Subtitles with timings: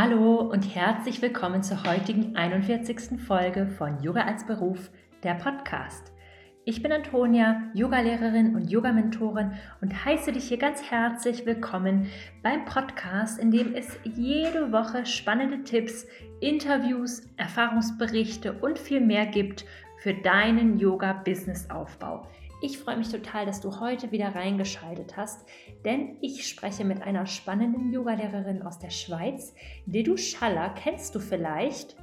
[0.00, 3.20] Hallo und herzlich willkommen zur heutigen 41.
[3.20, 4.90] Folge von Yoga als Beruf,
[5.24, 6.12] der Podcast.
[6.64, 12.06] Ich bin Antonia, Yogalehrerin und Yogamentorin und heiße dich hier ganz herzlich willkommen
[12.44, 16.06] beim Podcast, in dem es jede Woche spannende Tipps,
[16.38, 19.64] Interviews, Erfahrungsberichte und viel mehr gibt
[19.98, 22.28] für deinen Yoga-Business-Aufbau.
[22.60, 25.46] Ich freue mich total, dass du heute wieder reingeschaltet hast,
[25.84, 29.54] denn ich spreche mit einer spannenden Yogalehrerin aus der Schweiz.
[29.86, 31.96] Dedu Schaller kennst du vielleicht.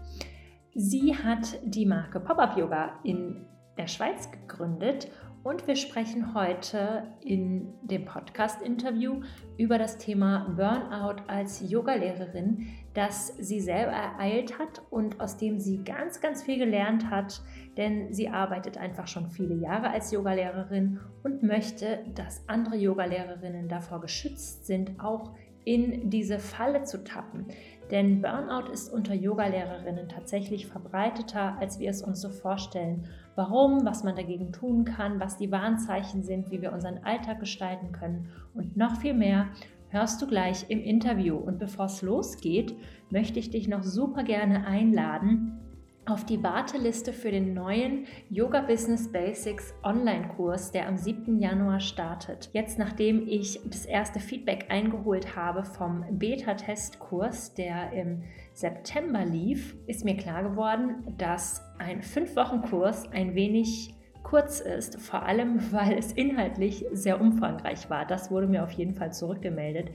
[0.73, 3.45] Sie hat die Marke Pop-Up Yoga in
[3.77, 5.11] der Schweiz gegründet
[5.45, 9.21] und wir sprechen heute in dem Podcast-Interview
[9.57, 15.83] über das Thema Burnout als Yogalehrerin, das sie selber ereilt hat und aus dem sie
[15.83, 17.43] ganz, ganz viel gelernt hat,
[17.77, 24.01] denn sie arbeitet einfach schon viele Jahre als Yogalehrerin und möchte, dass andere Yogalehrerinnen davor
[24.01, 25.33] geschützt sind, auch
[25.65, 27.47] in diese Falle zu tappen.
[27.91, 33.07] Denn Burnout ist unter Yogalehrerinnen tatsächlich verbreiteter, als wir es uns so vorstellen.
[33.35, 37.91] Warum, was man dagegen tun kann, was die Warnzeichen sind, wie wir unseren Alltag gestalten
[37.91, 39.47] können und noch viel mehr
[39.89, 41.35] hörst du gleich im Interview.
[41.35, 42.75] Und bevor es losgeht,
[43.09, 45.64] möchte ich dich noch super gerne einladen,
[46.07, 51.39] auf die Warteliste für den neuen Yoga Business Basics Online-Kurs, der am 7.
[51.39, 52.49] Januar startet.
[52.53, 60.05] Jetzt, nachdem ich das erste Feedback eingeholt habe vom Beta-Testkurs, der im September lief, ist
[60.05, 66.85] mir klar geworden, dass ein 5-Wochen-Kurs ein wenig kurz ist, vor allem weil es inhaltlich
[66.91, 68.05] sehr umfangreich war.
[68.05, 69.89] Das wurde mir auf jeden Fall zurückgemeldet.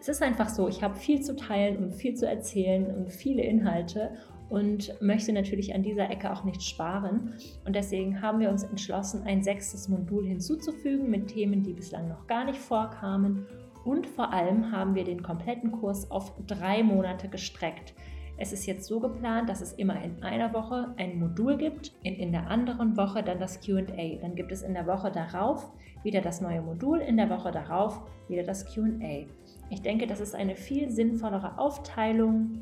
[0.00, 3.42] Es ist einfach so, ich habe viel zu teilen und viel zu erzählen und viele
[3.42, 4.16] Inhalte
[4.48, 7.34] und möchte natürlich an dieser Ecke auch nicht sparen.
[7.64, 12.26] Und deswegen haben wir uns entschlossen, ein sechstes Modul hinzuzufügen mit Themen, die bislang noch
[12.26, 13.46] gar nicht vorkamen.
[13.84, 17.94] Und vor allem haben wir den kompletten Kurs auf drei Monate gestreckt.
[18.38, 22.16] Es ist jetzt so geplant, dass es immer in einer Woche ein Modul gibt, in,
[22.16, 24.18] in der anderen Woche dann das QA.
[24.20, 28.02] Dann gibt es in der Woche darauf wieder das neue Modul, in der Woche darauf
[28.28, 29.26] wieder das QA.
[29.70, 32.60] Ich denke, das ist eine viel sinnvollere Aufteilung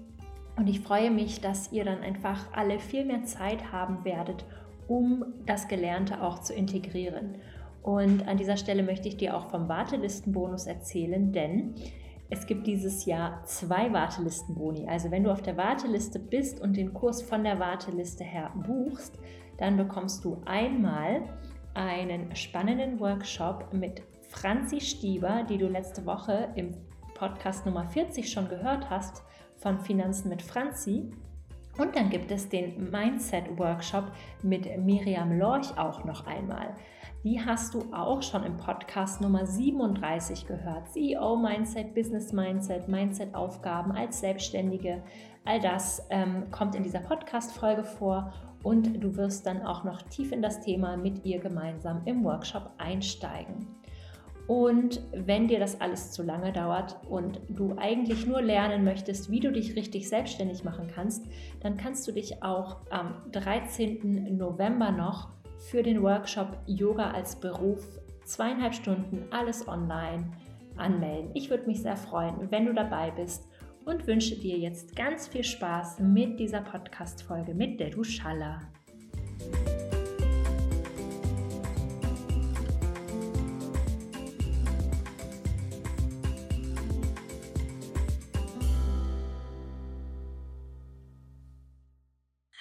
[0.56, 4.44] und ich freue mich, dass ihr dann einfach alle viel mehr Zeit haben werdet,
[4.86, 7.36] um das Gelernte auch zu integrieren.
[7.82, 11.74] Und an dieser Stelle möchte ich dir auch vom Wartelistenbonus erzählen, denn
[12.30, 14.88] es gibt dieses Jahr zwei Wartelistenboni.
[14.88, 19.18] Also wenn du auf der Warteliste bist und den Kurs von der Warteliste her buchst,
[19.58, 21.22] dann bekommst du einmal
[21.74, 26.74] einen spannenden Workshop mit Franzi Stieber, die du letzte Woche im
[27.14, 29.23] Podcast Nummer 40 schon gehört hast
[29.56, 31.10] von Finanzen mit Franzi.
[31.78, 34.04] Und dann gibt es den Mindset-Workshop
[34.42, 36.74] mit Miriam Lorch auch noch einmal.
[37.24, 40.92] Die hast du auch schon im Podcast Nummer 37 gehört.
[40.92, 45.02] CEO Mindset, Business Mindset, Mindset-Aufgaben als Selbstständige.
[45.44, 48.32] All das ähm, kommt in dieser Podcast-Folge vor
[48.62, 52.70] und du wirst dann auch noch tief in das Thema mit ihr gemeinsam im Workshop
[52.78, 53.68] einsteigen.
[54.46, 59.40] Und wenn dir das alles zu lange dauert und du eigentlich nur lernen möchtest, wie
[59.40, 61.24] du dich richtig selbstständig machen kannst,
[61.60, 64.36] dann kannst du dich auch am 13.
[64.36, 65.30] November noch
[65.70, 67.82] für den Workshop Yoga als Beruf
[68.24, 70.30] zweieinhalb Stunden alles online
[70.76, 71.30] anmelden.
[71.34, 73.48] Ich würde mich sehr freuen, wenn du dabei bist
[73.84, 78.02] und wünsche dir jetzt ganz viel Spaß mit dieser Podcast-Folge mit der du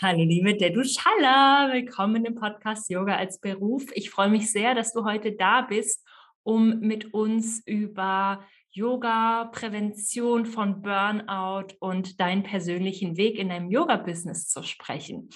[0.03, 3.85] Hallo liebe Dedu Schalla, willkommen im Podcast Yoga als Beruf.
[3.93, 6.05] Ich freue mich sehr, dass du heute da bist,
[6.43, 14.50] um mit uns über Yoga, Prävention von Burnout und deinen persönlichen Weg in deinem Yoga-Business
[14.50, 15.29] zu sprechen.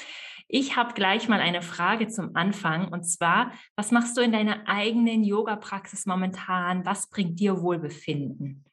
[0.49, 4.67] Ich habe gleich mal eine Frage zum Anfang und zwar, was machst du in deiner
[4.67, 6.85] eigenen Yoga-Praxis momentan?
[6.85, 8.65] Was bringt dir Wohlbefinden?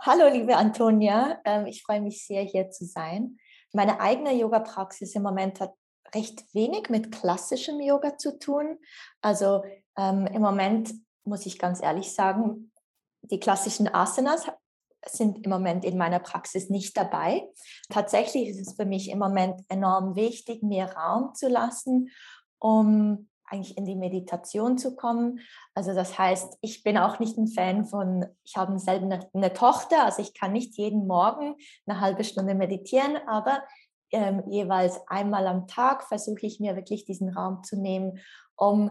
[0.00, 3.38] Hallo liebe Antonia, ähm, ich freue mich sehr, hier zu sein
[3.74, 5.74] meine eigene Yoga-Praxis im Moment hat
[6.14, 8.78] recht wenig mit klassischem Yoga zu tun.
[9.20, 9.62] Also
[9.96, 10.92] ähm, im Moment
[11.24, 12.70] muss ich ganz ehrlich sagen,
[13.22, 14.46] die klassischen Asanas
[15.06, 17.48] sind im Moment in meiner Praxis nicht dabei.
[17.90, 22.10] Tatsächlich ist es für mich im Moment enorm wichtig, mir Raum zu lassen,
[22.58, 25.40] um eigentlich in die Meditation zu kommen.
[25.74, 29.52] Also das heißt, ich bin auch nicht ein Fan von, ich habe selber eine, eine
[29.52, 31.56] Tochter, also ich kann nicht jeden Morgen
[31.86, 33.62] eine halbe Stunde meditieren, aber
[34.10, 38.18] ähm, jeweils einmal am Tag versuche ich mir wirklich diesen Raum zu nehmen,
[38.56, 38.90] um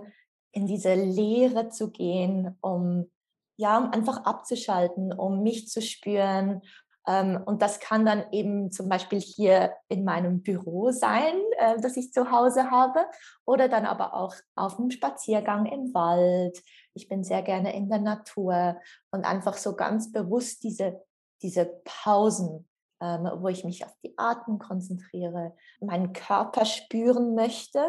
[0.52, 3.10] in diese Lehre zu gehen, um
[3.56, 6.62] ja, um einfach abzuschalten, um mich zu spüren,
[7.06, 12.14] und das kann dann eben zum Beispiel hier in meinem Büro sein, äh, das ich
[12.14, 13.06] zu Hause habe,
[13.46, 16.62] oder dann aber auch auf einem Spaziergang im Wald.
[16.94, 18.78] Ich bin sehr gerne in der Natur
[19.12, 21.02] und einfach so ganz bewusst diese,
[21.42, 22.70] diese Pausen,
[23.02, 27.84] ähm, wo ich mich auf die Atmung konzentriere, meinen Körper spüren möchte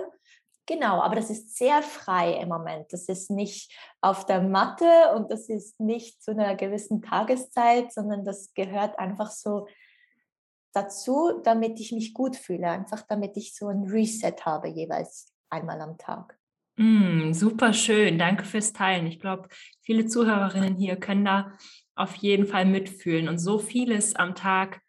[0.66, 2.92] Genau, aber das ist sehr frei im Moment.
[2.92, 8.24] Das ist nicht auf der Matte und das ist nicht zu einer gewissen Tageszeit, sondern
[8.24, 9.66] das gehört einfach so
[10.72, 12.70] dazu, damit ich mich gut fühle.
[12.70, 16.38] Einfach damit ich so ein Reset habe, jeweils einmal am Tag.
[16.76, 19.06] Mm, super schön, danke fürs Teilen.
[19.06, 19.48] Ich glaube,
[19.82, 21.52] viele Zuhörerinnen hier können da
[21.94, 23.28] auf jeden Fall mitfühlen.
[23.28, 24.80] Und so vieles am Tag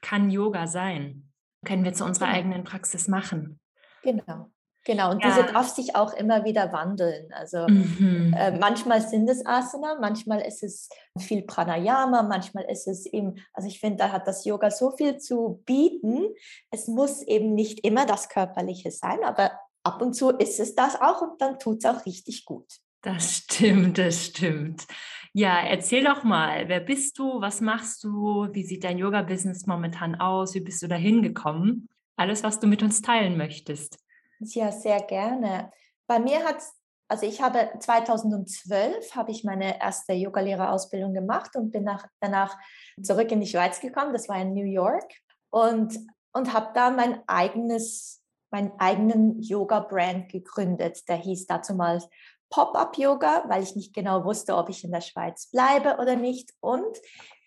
[0.00, 1.32] kann Yoga sein.
[1.64, 2.38] Können wir zu unserer genau.
[2.38, 3.60] eigenen Praxis machen.
[4.02, 4.50] Genau.
[4.86, 5.30] Genau, und ja.
[5.30, 7.32] diese darf sich auch immer wieder wandeln.
[7.32, 8.32] Also mhm.
[8.38, 10.88] äh, manchmal sind es Asana, manchmal ist es
[11.18, 15.18] viel Pranayama, manchmal ist es eben, also ich finde, da hat das Yoga so viel
[15.18, 16.28] zu bieten.
[16.70, 20.94] Es muss eben nicht immer das Körperliche sein, aber ab und zu ist es das
[21.00, 22.66] auch und dann tut es auch richtig gut.
[23.02, 24.86] Das stimmt, das stimmt.
[25.32, 30.14] Ja, erzähl doch mal, wer bist du, was machst du, wie sieht dein Yoga-Business momentan
[30.14, 31.88] aus, wie bist du da hingekommen?
[32.16, 33.98] Alles, was du mit uns teilen möchtest.
[34.40, 35.72] Ja, sehr gerne.
[36.06, 36.62] Bei mir hat
[37.08, 42.56] also ich habe 2012 habe ich meine erste Yogalehrerausbildung gemacht und bin nach, danach
[43.00, 44.12] zurück in die Schweiz gekommen.
[44.12, 45.08] Das war in New York
[45.50, 45.96] und,
[46.32, 51.08] und habe da mein eigenes, meinen eigenen Yoga-Brand gegründet.
[51.08, 52.02] Der hieß dazu mal
[52.50, 56.54] Pop-up-Yoga, weil ich nicht genau wusste, ob ich in der Schweiz bleibe oder nicht.
[56.60, 56.98] Und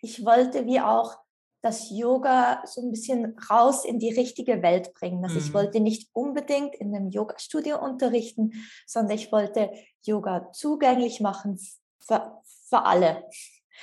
[0.01, 1.17] ich wollte wie auch
[1.61, 5.23] das Yoga so ein bisschen raus in die richtige Welt bringen.
[5.23, 5.45] Also mhm.
[5.45, 8.51] ich wollte nicht unbedingt in einem Yoga-Studio unterrichten,
[8.87, 9.71] sondern ich wollte
[10.03, 11.59] Yoga zugänglich machen
[11.99, 13.23] für, für alle.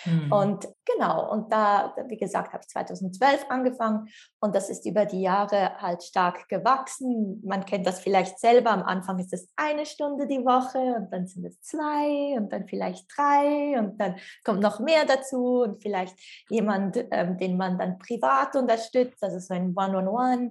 [0.04, 0.32] Mhm.
[0.32, 4.08] Und genau, und da, wie gesagt, habe ich 2012 angefangen
[4.40, 7.42] und das ist über die Jahre halt stark gewachsen.
[7.44, 8.70] Man kennt das vielleicht selber.
[8.70, 12.66] Am Anfang ist es eine Stunde die Woche und dann sind es zwei und dann
[12.68, 16.16] vielleicht drei und dann kommt noch mehr dazu und vielleicht
[16.48, 20.06] jemand, ähm, den man dann privat unterstützt, also so ein One-on-One.
[20.06, 20.50] -on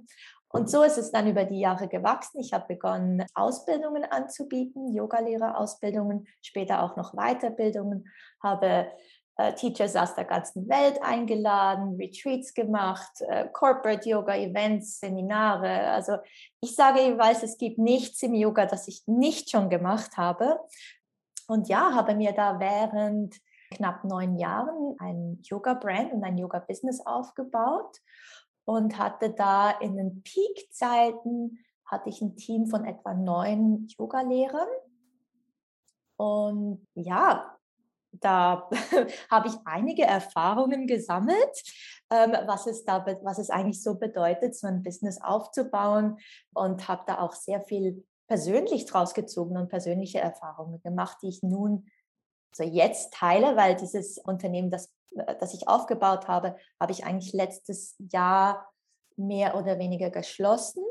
[0.56, 2.40] Und so ist es dann über die Jahre gewachsen.
[2.40, 8.06] Ich habe begonnen, Ausbildungen anzubieten, Yogalehrerausbildungen, später auch noch Weiterbildungen,
[8.42, 8.86] habe
[9.36, 15.88] äh, Teachers aus der ganzen Welt eingeladen, Retreats gemacht, äh, Corporate Yoga Events, Seminare.
[15.90, 16.18] Also
[16.60, 20.58] ich sage jeweils, es gibt nichts im Yoga, das ich nicht schon gemacht habe.
[21.48, 23.36] Und ja, habe mir da während
[23.70, 27.98] knapp neun Jahren ein Yoga-Brand und ein Yoga-Business aufgebaut
[28.64, 34.68] und hatte da in den Peak-Zeiten hatte ich ein Team von etwa neun Yoga-Lehrern.
[36.16, 37.55] Und ja,
[38.20, 38.68] da
[39.30, 41.62] habe ich einige Erfahrungen gesammelt,
[42.10, 46.18] ähm, was, es da, was es eigentlich so bedeutet, so ein Business aufzubauen
[46.54, 51.42] und habe da auch sehr viel persönlich draus gezogen und persönliche Erfahrungen gemacht, die ich
[51.42, 51.86] nun
[52.54, 54.92] so jetzt teile, weil dieses Unternehmen, das,
[55.40, 58.68] das ich aufgebaut habe, habe ich eigentlich letztes Jahr
[59.16, 60.85] mehr oder weniger geschlossen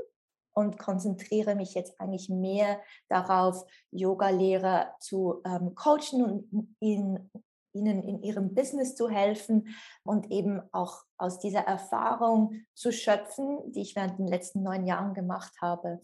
[0.55, 7.29] und konzentriere mich jetzt eigentlich mehr darauf, Yoga-Lehrer zu ähm, coachen und ihnen,
[7.73, 13.81] ihnen in ihrem Business zu helfen und eben auch aus dieser Erfahrung zu schöpfen, die
[13.81, 15.99] ich während den letzten neun Jahren gemacht habe.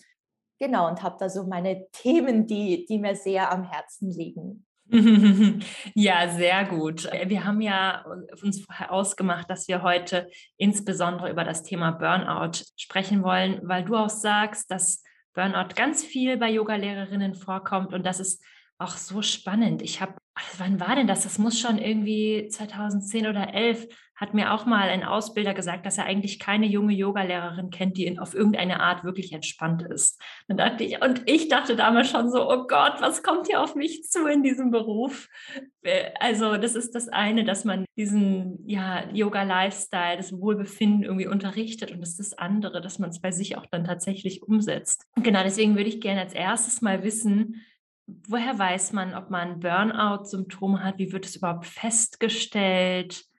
[0.59, 4.67] Genau, und habe da so meine Themen, die, die mir sehr am Herzen liegen.
[5.95, 7.09] Ja, sehr gut.
[7.25, 8.03] Wir haben ja
[8.41, 13.95] uns vorher ausgemacht, dass wir heute insbesondere über das Thema Burnout sprechen wollen, weil du
[13.95, 18.43] auch sagst, dass Burnout ganz viel bei Yogalehrerinnen vorkommt und das ist
[18.79, 19.81] auch so spannend.
[19.81, 20.15] Ich habe,
[20.57, 21.23] wann war denn das?
[21.23, 23.87] Das muss schon irgendwie 2010 oder 11
[24.21, 28.19] hat mir auch mal ein Ausbilder gesagt, dass er eigentlich keine junge Yogalehrerin kennt, die
[28.19, 30.21] auf irgendeine Art wirklich entspannt ist.
[30.47, 33.73] Dann dachte ich, und ich dachte damals schon so, oh Gott, was kommt hier auf
[33.73, 35.27] mich zu in diesem Beruf?
[35.81, 41.91] Äh, also das ist das eine, dass man diesen ja, Yoga-Lifestyle, das Wohlbefinden irgendwie unterrichtet
[41.91, 45.07] und das ist das andere, dass man es bei sich auch dann tatsächlich umsetzt.
[45.15, 47.61] Genau, deswegen würde ich gerne als erstes mal wissen,
[48.05, 50.99] woher weiß man, ob man Burnout-Symptome hat?
[50.99, 53.30] Wie wird es überhaupt festgestellt?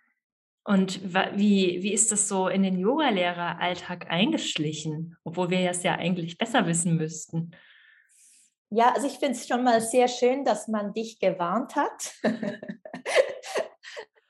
[0.64, 6.38] Und wie, wie ist das so in den Yoga-Lehrer-Alltag eingeschlichen, obwohl wir es ja eigentlich
[6.38, 7.50] besser wissen müssten?
[8.70, 12.14] Ja, also ich finde es schon mal sehr schön, dass man dich gewarnt hat.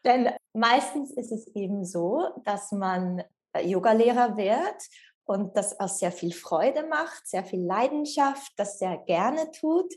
[0.05, 3.23] Denn meistens ist es eben so, dass man
[3.53, 4.83] äh, Yogalehrer wird
[5.25, 9.95] und das aus sehr viel Freude macht, sehr viel Leidenschaft, das sehr gerne tut.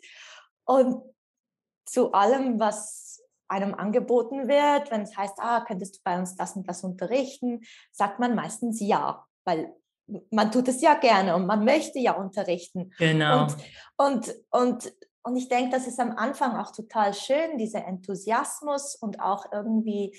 [0.65, 1.01] Und
[1.85, 3.04] zu allem, was
[3.47, 7.61] einem angeboten wird, wenn es heißt, ah, könntest du bei uns das und das unterrichten,
[7.91, 9.73] sagt man meistens ja, weil
[10.31, 12.91] man tut es ja gerne und man möchte ja unterrichten.
[12.97, 13.43] Genau.
[13.43, 13.55] Und,
[13.97, 19.19] und, und, und ich denke, das ist am Anfang auch total schön, dieser Enthusiasmus und
[19.19, 20.15] auch irgendwie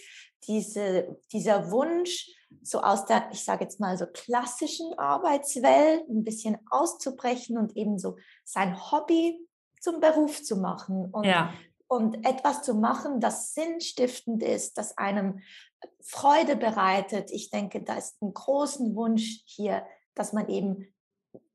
[0.49, 2.29] diese, dieser Wunsch,
[2.63, 7.99] so aus der, ich sage jetzt mal so klassischen Arbeitswelt ein bisschen auszubrechen und eben
[7.99, 9.39] so sein Hobby
[9.81, 11.53] zum Beruf zu machen und, ja.
[11.89, 15.41] Und etwas zu machen, das sinnstiftend ist, das einem
[16.03, 17.31] Freude bereitet.
[17.31, 20.93] Ich denke, da ist ein großen Wunsch hier, dass man eben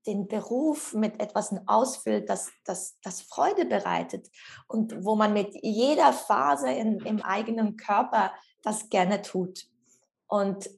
[0.08, 4.30] den Beruf mit etwas ausfüllt, das, das, das Freude bereitet
[4.68, 8.34] und wo man mit jeder Phase in, im eigenen Körper
[8.64, 9.68] das gerne tut.
[10.28, 10.70] Und,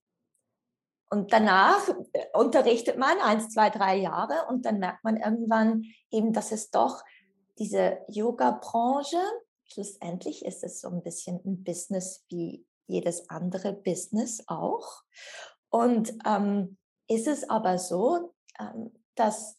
[1.09, 6.33] und danach äh, unterrichtet man eins, zwei, drei Jahre und dann merkt man irgendwann eben,
[6.33, 7.03] dass es doch
[7.57, 9.21] diese Yoga-Branche,
[9.65, 15.03] schlussendlich ist es so ein bisschen ein Business wie jedes andere Business auch.
[15.69, 19.57] Und ähm, ist es aber so, ähm, dass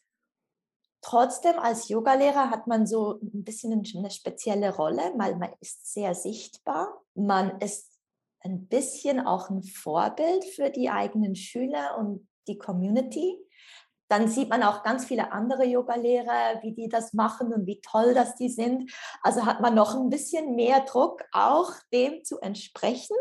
[1.00, 6.14] trotzdem als Yogalehrer hat man so ein bisschen eine spezielle Rolle, weil man ist sehr
[6.14, 7.98] sichtbar, man ist
[8.40, 13.38] ein bisschen auch ein Vorbild für die eigenen Schüler und die Community.
[14.08, 18.14] Dann sieht man auch ganz viele andere Yogalehrer, wie die das machen und wie toll
[18.14, 18.92] das die sind.
[19.22, 23.16] Also hat man noch ein bisschen mehr Druck, auch dem zu entsprechen.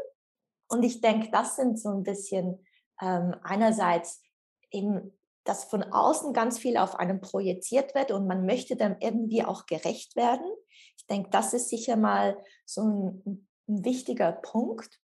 [0.68, 2.66] Und ich denke, das sind so ein bisschen
[3.02, 4.22] ähm, einerseits
[4.72, 9.44] eben, dass von außen ganz viel auf einem projiziert wird und man möchte dann irgendwie
[9.44, 10.46] auch gerecht werden.
[10.98, 15.00] Ich denke, das ist sicher mal so ein, ein wichtiger Punkt.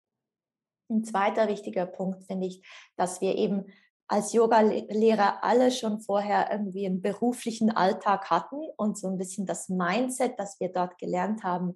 [0.90, 3.66] Ein zweiter wichtiger Punkt finde ich, dass wir eben
[4.10, 9.70] als Yoga-Lehrer alle schon vorher irgendwie einen beruflichen Alltag hatten und so ein bisschen das
[9.70, 11.76] Mindset, das wir dort gelernt haben,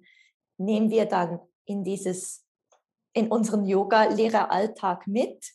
[0.58, 2.44] nehmen wir dann in dieses,
[3.12, 5.46] in unseren Yoga-Lehreralltag mit.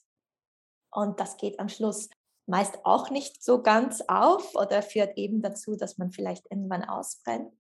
[0.92, 2.10] Und das geht am Schluss
[2.50, 7.54] meist auch nicht so ganz auf oder führt eben dazu, dass man vielleicht irgendwann ausbrennt.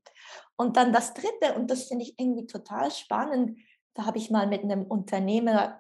[0.58, 3.60] Und dann das Dritte, und das finde ich irgendwie total spannend,
[3.94, 5.80] da habe ich mal mit einem Unternehmer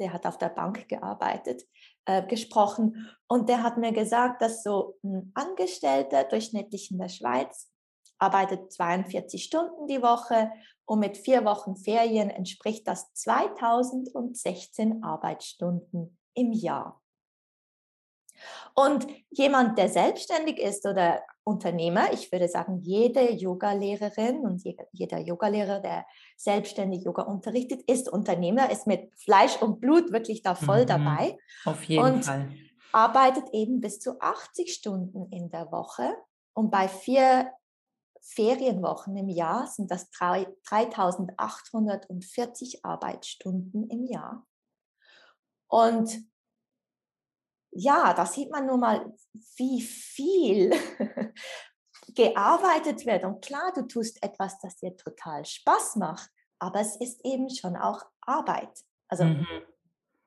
[0.00, 1.62] der hat auf der Bank gearbeitet,
[2.06, 3.08] äh, gesprochen.
[3.28, 7.70] Und der hat mir gesagt, dass so ein Angestellter durchschnittlich in der Schweiz
[8.18, 10.50] arbeitet 42 Stunden die Woche
[10.84, 17.00] und mit vier Wochen Ferien entspricht das 2016 Arbeitsstunden im Jahr.
[18.74, 25.80] Und jemand, der selbstständig ist oder Unternehmer, ich würde sagen, jede Yogalehrerin und jeder Yogalehrer,
[25.80, 30.86] der selbstständig Yoga unterrichtet, ist Unternehmer, ist mit Fleisch und Blut wirklich da voll mhm.
[30.86, 31.36] dabei.
[31.64, 32.54] Auf jeden und Fall.
[32.92, 36.14] Arbeitet eben bis zu 80 Stunden in der Woche
[36.54, 37.50] und bei vier
[38.22, 44.46] Ferienwochen im Jahr sind das 3840 Arbeitsstunden im Jahr.
[45.68, 46.22] Und
[47.80, 49.12] ja, da sieht man nur mal,
[49.56, 50.70] wie viel
[52.14, 53.24] gearbeitet wird.
[53.24, 57.76] Und klar, du tust etwas, das dir total Spaß macht, aber es ist eben schon
[57.76, 58.84] auch Arbeit.
[59.08, 59.46] Also, mhm.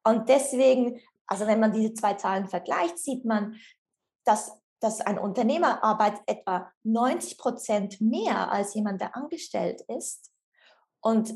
[0.05, 3.55] Und deswegen, also wenn man diese zwei Zahlen vergleicht, sieht man,
[4.25, 10.31] dass, dass ein Unternehmer arbeitet etwa 90 Prozent mehr als jemand, der angestellt ist.
[11.01, 11.33] Und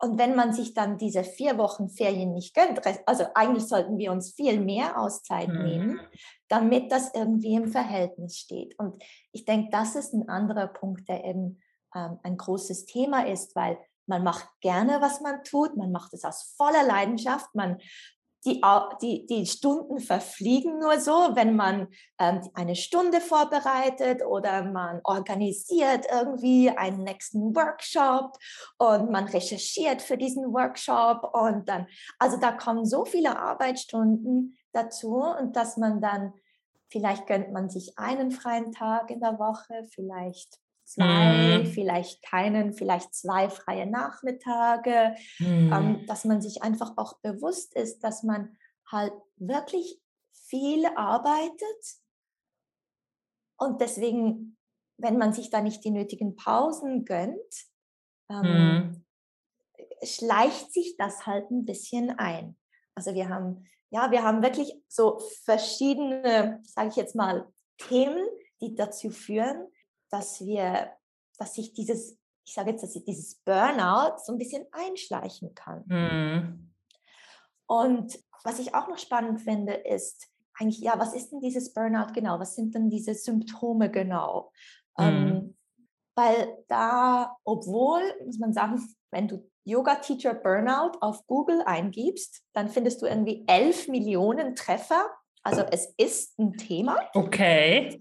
[0.00, 4.12] und wenn man sich dann diese vier Wochen Ferien nicht gönnt, also eigentlich sollten wir
[4.12, 5.62] uns viel mehr Auszeit mhm.
[5.62, 6.00] nehmen,
[6.48, 8.78] damit das irgendwie im Verhältnis steht.
[8.78, 9.02] Und
[9.32, 11.60] ich denke, das ist ein anderer Punkt, der eben
[11.94, 13.76] ähm, ein großes Thema ist, weil
[14.06, 17.78] man macht gerne, was man tut, man macht es aus voller Leidenschaft, man
[18.44, 18.60] die,
[19.02, 26.06] die, die Stunden verfliegen nur so, wenn man ähm, eine Stunde vorbereitet oder man organisiert
[26.10, 28.36] irgendwie einen nächsten Workshop
[28.78, 31.86] und man recherchiert für diesen Workshop und dann,
[32.18, 36.32] also da kommen so viele Arbeitsstunden dazu und dass man dann,
[36.90, 41.66] vielleicht gönnt man sich einen freien Tag in der Woche, vielleicht zwei, mhm.
[41.66, 45.72] vielleicht keinen, vielleicht zwei freie Nachmittage, mhm.
[45.72, 48.56] ähm, dass man sich einfach auch bewusst ist, dass man
[48.90, 50.00] halt wirklich
[50.32, 52.00] viel arbeitet
[53.58, 54.56] und deswegen,
[54.96, 57.66] wenn man sich da nicht die nötigen Pausen gönnt,
[58.30, 59.04] ähm, mhm.
[60.02, 62.56] schleicht sich das halt ein bisschen ein.
[62.94, 68.26] Also wir haben, ja, wir haben wirklich so verschiedene, sage ich jetzt mal, Themen,
[68.60, 69.68] die dazu führen,
[70.10, 70.92] dass wir,
[71.38, 75.84] dass sich dieses, ich sage jetzt, dass sich dieses Burnout so ein bisschen einschleichen kann.
[75.86, 76.74] Mhm.
[77.66, 82.12] Und was ich auch noch spannend finde, ist eigentlich, ja, was ist denn dieses Burnout
[82.14, 82.40] genau?
[82.40, 84.52] Was sind denn diese Symptome genau?
[84.96, 85.04] Mhm.
[85.04, 85.56] Ähm,
[86.14, 92.68] weil da, obwohl, muss man sagen, wenn du Yoga Teacher Burnout auf Google eingibst, dann
[92.68, 95.06] findest du irgendwie 11 Millionen Treffer.
[95.42, 96.98] Also es ist ein Thema.
[97.14, 98.00] Okay.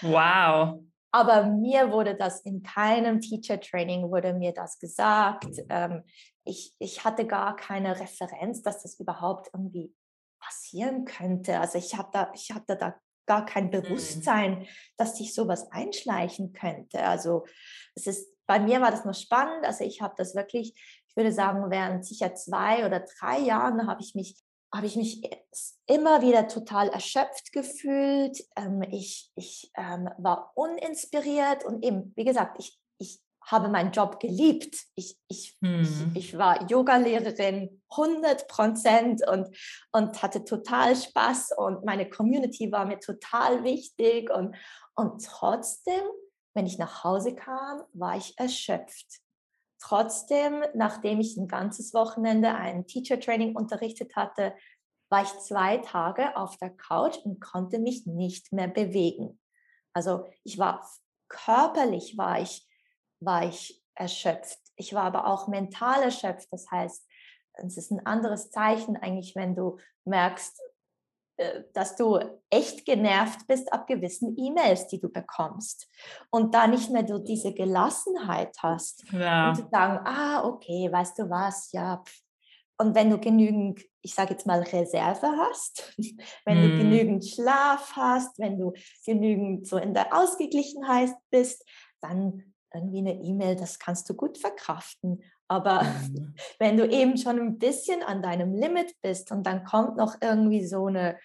[0.00, 0.80] Wow.
[1.12, 5.46] Aber mir wurde das in keinem Teacher Training wurde mir das gesagt.
[5.68, 6.04] Ähm,
[6.44, 9.94] ich, ich hatte gar keine Referenz, dass das überhaupt irgendwie
[10.40, 11.60] passieren könnte.
[11.60, 13.70] Also ich, hab da, ich hatte da gar kein mhm.
[13.70, 14.66] Bewusstsein, mhm.
[14.96, 17.02] dass sich sowas einschleichen könnte.
[17.04, 17.44] Also
[17.94, 19.64] es ist, bei mir war das noch spannend.
[19.64, 20.74] Also ich habe das wirklich,
[21.08, 24.41] ich würde sagen, während sicher zwei oder drei Jahren habe ich mich
[24.74, 25.22] habe ich mich
[25.86, 28.42] immer wieder total erschöpft gefühlt.
[28.56, 34.20] Ähm, ich ich ähm, war uninspiriert und eben, wie gesagt, ich, ich habe meinen Job
[34.20, 34.76] geliebt.
[34.94, 36.12] Ich, ich, hm.
[36.14, 39.54] ich, ich, war Yogalehrerin 100 Prozent und,
[39.92, 44.30] und hatte total Spaß und meine Community war mir total wichtig.
[44.30, 44.56] Und,
[44.94, 46.02] und trotzdem,
[46.54, 49.21] wenn ich nach Hause kam, war ich erschöpft.
[49.82, 54.54] Trotzdem, nachdem ich ein ganzes Wochenende ein Teacher Training unterrichtet hatte,
[55.10, 59.40] war ich zwei Tage auf der Couch und konnte mich nicht mehr bewegen.
[59.92, 60.88] Also ich war
[61.28, 62.64] körperlich war ich
[63.18, 64.60] war ich erschöpft.
[64.76, 66.46] Ich war aber auch mental erschöpft.
[66.52, 67.04] Das heißt,
[67.54, 70.60] es ist ein anderes Zeichen eigentlich, wenn du merkst,
[71.72, 72.18] dass du
[72.50, 75.88] echt genervt bist ab gewissen E-Mails, die du bekommst
[76.30, 79.48] und da nicht mehr du diese Gelassenheit hast ja.
[79.48, 82.02] und zu sagen, ah, okay, weißt du was, ja.
[82.78, 85.94] Und wenn du genügend, ich sage jetzt mal, Reserve hast,
[86.44, 86.70] wenn hm.
[86.70, 88.72] du genügend Schlaf hast, wenn du
[89.04, 91.64] genügend so in der Ausgeglichenheit bist,
[92.00, 95.22] dann irgendwie eine E-Mail, das kannst du gut verkraften.
[95.48, 96.34] Aber mhm.
[96.58, 100.64] wenn du eben schon ein bisschen an deinem Limit bist und dann kommt noch irgendwie
[100.64, 101.18] so eine,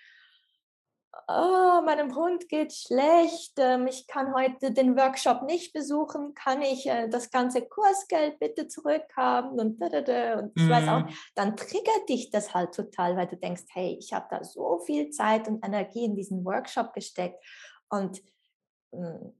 [1.27, 6.87] oh, meinem Hund geht schlecht, ähm, ich kann heute den Workshop nicht besuchen, kann ich
[6.87, 10.39] äh, das ganze Kursgeld bitte zurückhaben und, da, da, da.
[10.39, 10.69] und ich mhm.
[10.69, 11.13] weiß auch, mhm.
[11.35, 15.09] dann triggert dich das halt total, weil du denkst, hey, ich habe da so viel
[15.09, 17.43] Zeit und Energie in diesen Workshop gesteckt
[17.89, 18.21] und
[18.91, 19.33] hm,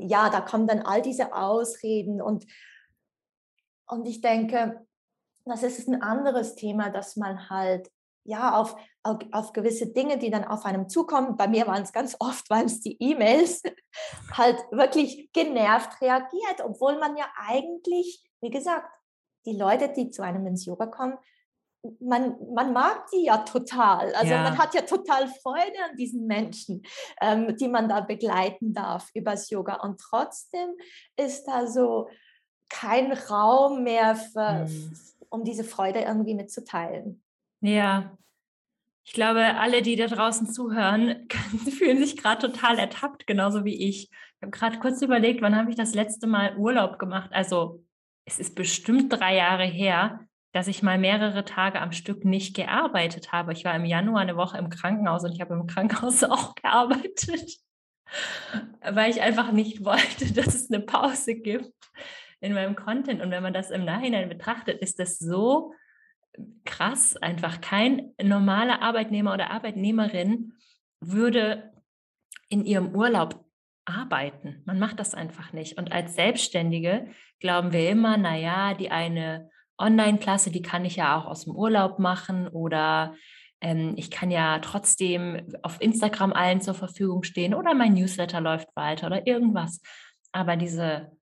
[0.00, 2.46] ja, da kommen dann all diese Ausreden und,
[3.86, 4.86] und ich denke,
[5.44, 7.90] das ist ein anderes Thema, dass man halt
[8.26, 11.92] ja auf, auf, auf gewisse Dinge, die dann auf einem zukommen, bei mir waren es
[11.92, 13.62] ganz oft, weil es die E-Mails,
[14.32, 18.86] halt wirklich genervt reagiert, obwohl man ja eigentlich, wie gesagt,
[19.46, 21.18] die Leute, die zu einem ins Yoga kommen,
[22.00, 24.12] man, man mag die ja total.
[24.14, 24.42] Also ja.
[24.42, 26.82] man hat ja total Freude an diesen Menschen,
[27.20, 29.76] ähm, die man da begleiten darf übers Yoga.
[29.76, 30.70] Und trotzdem
[31.16, 32.08] ist da so
[32.68, 34.98] kein Raum mehr, für, hm.
[35.30, 37.22] um diese Freude irgendwie mitzuteilen.
[37.60, 38.16] Ja.
[39.04, 41.28] Ich glaube, alle, die da draußen zuhören,
[41.78, 44.10] fühlen sich gerade total ertappt, genauso wie ich.
[44.10, 47.30] Ich habe gerade kurz überlegt, wann habe ich das letzte Mal Urlaub gemacht?
[47.32, 47.84] Also
[48.24, 53.30] es ist bestimmt drei Jahre her dass ich mal mehrere Tage am Stück nicht gearbeitet
[53.30, 53.52] habe.
[53.52, 57.58] Ich war im Januar eine Woche im Krankenhaus und ich habe im Krankenhaus auch gearbeitet,
[58.80, 61.74] weil ich einfach nicht wollte, dass es eine Pause gibt
[62.40, 63.20] in meinem Content.
[63.20, 65.74] Und wenn man das im Nachhinein betrachtet, ist das so
[66.64, 67.16] krass.
[67.16, 70.52] Einfach kein normaler Arbeitnehmer oder Arbeitnehmerin
[71.00, 71.72] würde
[72.48, 73.44] in ihrem Urlaub
[73.84, 74.62] arbeiten.
[74.64, 75.78] Man macht das einfach nicht.
[75.78, 77.08] Und als Selbstständige
[77.40, 81.98] glauben wir immer, naja, die eine Online-Klasse, die kann ich ja auch aus dem Urlaub
[81.98, 83.14] machen oder
[83.60, 88.74] ähm, ich kann ja trotzdem auf Instagram allen zur Verfügung stehen oder mein Newsletter läuft
[88.74, 89.80] weiter oder irgendwas.
[90.32, 91.15] Aber diese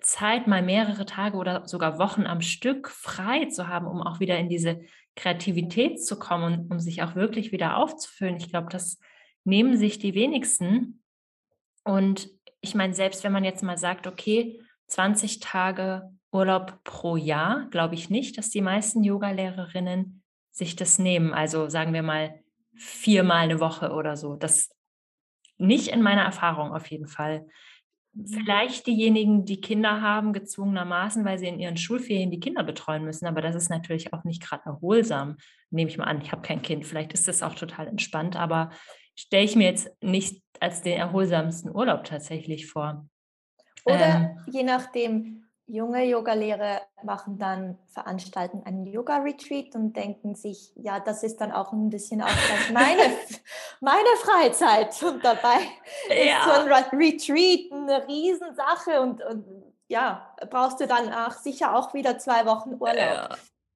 [0.00, 4.38] Zeit, mal mehrere Tage oder sogar Wochen am Stück frei zu haben, um auch wieder
[4.38, 4.80] in diese
[5.16, 8.98] Kreativität zu kommen und um sich auch wirklich wieder aufzufüllen, ich glaube, das
[9.44, 11.02] nehmen sich die wenigsten.
[11.84, 17.68] Und ich meine, selbst wenn man jetzt mal sagt, okay, 20 Tage Urlaub pro Jahr,
[17.70, 21.32] glaube ich nicht, dass die meisten Yoga-Lehrerinnen sich das nehmen.
[21.32, 22.40] Also sagen wir mal
[22.74, 24.34] viermal eine Woche oder so.
[24.34, 24.70] Das
[25.58, 27.46] nicht in meiner Erfahrung auf jeden Fall.
[28.14, 28.26] Mhm.
[28.26, 33.26] Vielleicht diejenigen, die Kinder haben, gezwungenermaßen, weil sie in ihren Schulferien die Kinder betreuen müssen.
[33.26, 35.36] Aber das ist natürlich auch nicht gerade erholsam,
[35.70, 36.20] nehme ich mal an.
[36.22, 36.86] Ich habe kein Kind.
[36.86, 38.70] Vielleicht ist das auch total entspannt, aber
[39.16, 43.06] stelle ich mir jetzt nicht als den erholsamsten Urlaub tatsächlich vor.
[43.84, 51.00] Oder ähm, je nachdem, junge Yogalehrer machen dann, veranstalten einen Yoga-Retreat und denken sich, ja,
[51.00, 52.28] das ist dann auch ein bisschen auch
[52.72, 53.02] meine,
[53.80, 55.02] meine Freizeit.
[55.02, 55.60] Und dabei
[56.08, 56.14] ja.
[56.14, 59.44] ist so ein Retreat eine Riesensache und, und
[59.88, 62.96] ja, brauchst du dann auch sicher auch wieder zwei Wochen Urlaub.
[62.96, 63.28] Ja.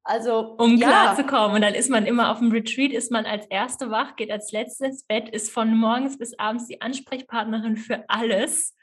[0.04, 0.88] Also, um ja.
[0.88, 1.56] klarzukommen.
[1.56, 4.52] Und dann ist man immer auf dem Retreat, ist man als Erste wach, geht als
[4.52, 8.74] Letzte ins Bett, ist von morgens bis abends die Ansprechpartnerin für alles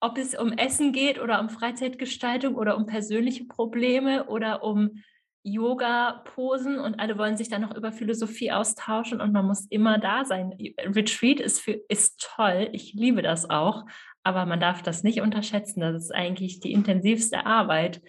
[0.00, 5.02] ob es um Essen geht oder um Freizeitgestaltung oder um persönliche Probleme oder um
[5.42, 10.24] Yoga-Posen und alle wollen sich dann noch über Philosophie austauschen und man muss immer da
[10.24, 10.52] sein.
[10.84, 13.84] Retreat ist, für, ist toll, ich liebe das auch,
[14.22, 15.80] aber man darf das nicht unterschätzen.
[15.80, 18.02] Das ist eigentlich die intensivste Arbeit,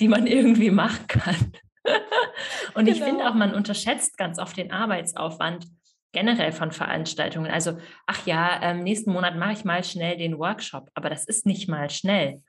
[0.00, 1.52] die man irgendwie machen kann.
[2.74, 2.96] und genau.
[2.96, 5.66] ich finde auch, man unterschätzt ganz oft den Arbeitsaufwand
[6.12, 7.50] generell von Veranstaltungen.
[7.50, 11.46] Also, ach ja, ähm, nächsten Monat mache ich mal schnell den Workshop, aber das ist
[11.46, 12.42] nicht mal schnell.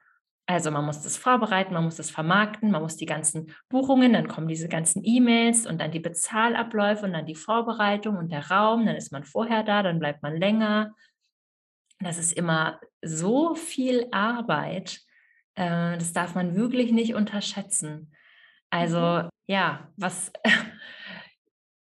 [0.45, 4.27] Also man muss das vorbereiten, man muss das vermarkten, man muss die ganzen Buchungen, dann
[4.27, 8.85] kommen diese ganzen E-Mails und dann die Bezahlabläufe und dann die Vorbereitung und der Raum,
[8.85, 10.93] dann ist man vorher da, dann bleibt man länger.
[11.99, 14.99] Das ist immer so viel Arbeit,
[15.55, 18.13] äh, das darf man wirklich nicht unterschätzen.
[18.69, 19.29] Also mhm.
[19.47, 20.33] ja, was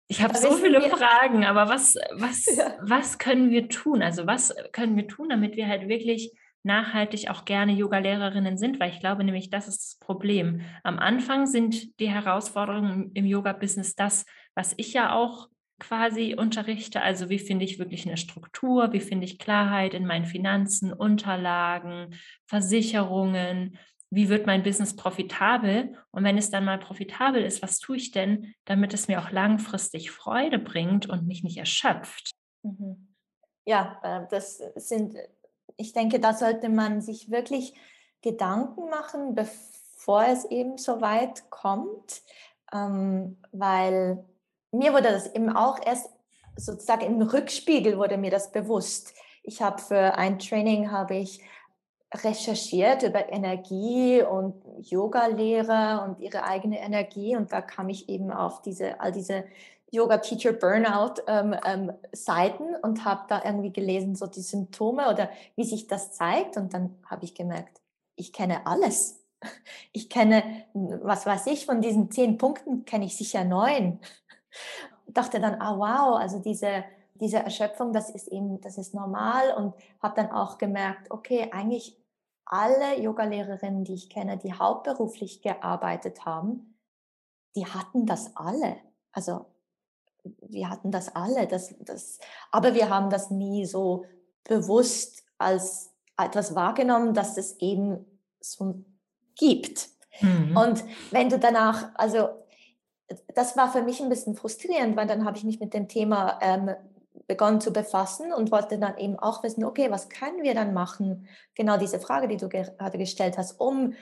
[0.09, 2.75] ich habe so viele wir, Fragen, aber was, was, ja.
[2.81, 4.03] was können wir tun?
[4.03, 8.91] Also was können wir tun, damit wir halt wirklich nachhaltig auch gerne Yoga-Lehrerinnen sind, weil
[8.91, 10.63] ich glaube nämlich, das ist das Problem.
[10.83, 17.03] Am Anfang sind die Herausforderungen im Yoga-Business das, was ich ja auch quasi unterrichte.
[17.03, 22.15] Also wie finde ich wirklich eine Struktur, wie finde ich Klarheit in meinen Finanzen, Unterlagen,
[22.47, 23.79] Versicherungen,
[24.11, 25.97] wie wird mein Business profitabel?
[26.11, 29.31] Und wenn es dann mal profitabel ist, was tue ich denn, damit es mir auch
[29.31, 32.31] langfristig Freude bringt und mich nicht erschöpft?
[32.63, 33.15] Mhm.
[33.67, 35.17] Ja, äh, das sind
[35.79, 37.73] ich denke, da sollte man sich wirklich
[38.21, 42.23] Gedanken machen, bevor es eben so weit kommt,
[42.73, 44.25] ähm, weil
[44.73, 46.11] mir wurde das eben auch erst
[46.57, 49.15] sozusagen im Rückspiegel wurde mir das bewusst.
[49.45, 51.41] Ich habe für ein Training habe ich
[52.15, 58.63] recherchiert über Energie und Yoga-Lehrer und ihre eigene Energie und da kam ich eben auf
[58.63, 59.45] diese all diese
[59.91, 61.93] Yoga Teacher Burnout ähm, ähm,
[62.83, 66.57] und habe da irgendwie gelesen, so die Symptome oder wie sich das zeigt.
[66.57, 67.81] Und dann habe ich gemerkt,
[68.17, 69.25] ich kenne alles.
[69.93, 70.43] Ich kenne,
[70.75, 74.01] was weiß ich, von diesen zehn Punkten kenne ich sicher neun.
[75.07, 76.85] Dachte dann, ah wow, also diese,
[77.21, 81.99] diese Erschöpfung, das ist eben, das ist normal und habe dann auch gemerkt, okay, eigentlich
[82.45, 86.79] alle Yogalehrerinnen, die ich kenne, die hauptberuflich gearbeitet haben,
[87.55, 88.77] die hatten das alle.
[89.13, 89.47] Also
[90.25, 92.19] wir hatten das alle, das, das,
[92.51, 94.05] aber wir haben das nie so
[94.45, 98.05] bewusst als etwas wahrgenommen, dass es eben
[98.41, 98.85] so
[99.37, 99.89] gibt.
[100.21, 100.57] Mhm.
[100.57, 102.29] Und wenn du danach, also
[103.35, 106.39] das war für mich ein bisschen frustrierend, weil dann habe ich mich mit dem Thema
[106.43, 106.71] ähm,
[107.27, 111.29] begonnen zu befassen und wollte dann eben auch wissen, okay, was können wir dann machen?
[111.55, 113.95] Genau diese Frage, die du gerade gestellt hast, um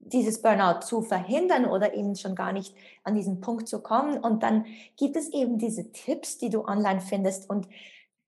[0.00, 4.18] dieses Burnout zu verhindern oder eben schon gar nicht an diesen Punkt zu kommen.
[4.18, 4.66] Und dann
[4.96, 7.68] gibt es eben diese Tipps, die du online findest und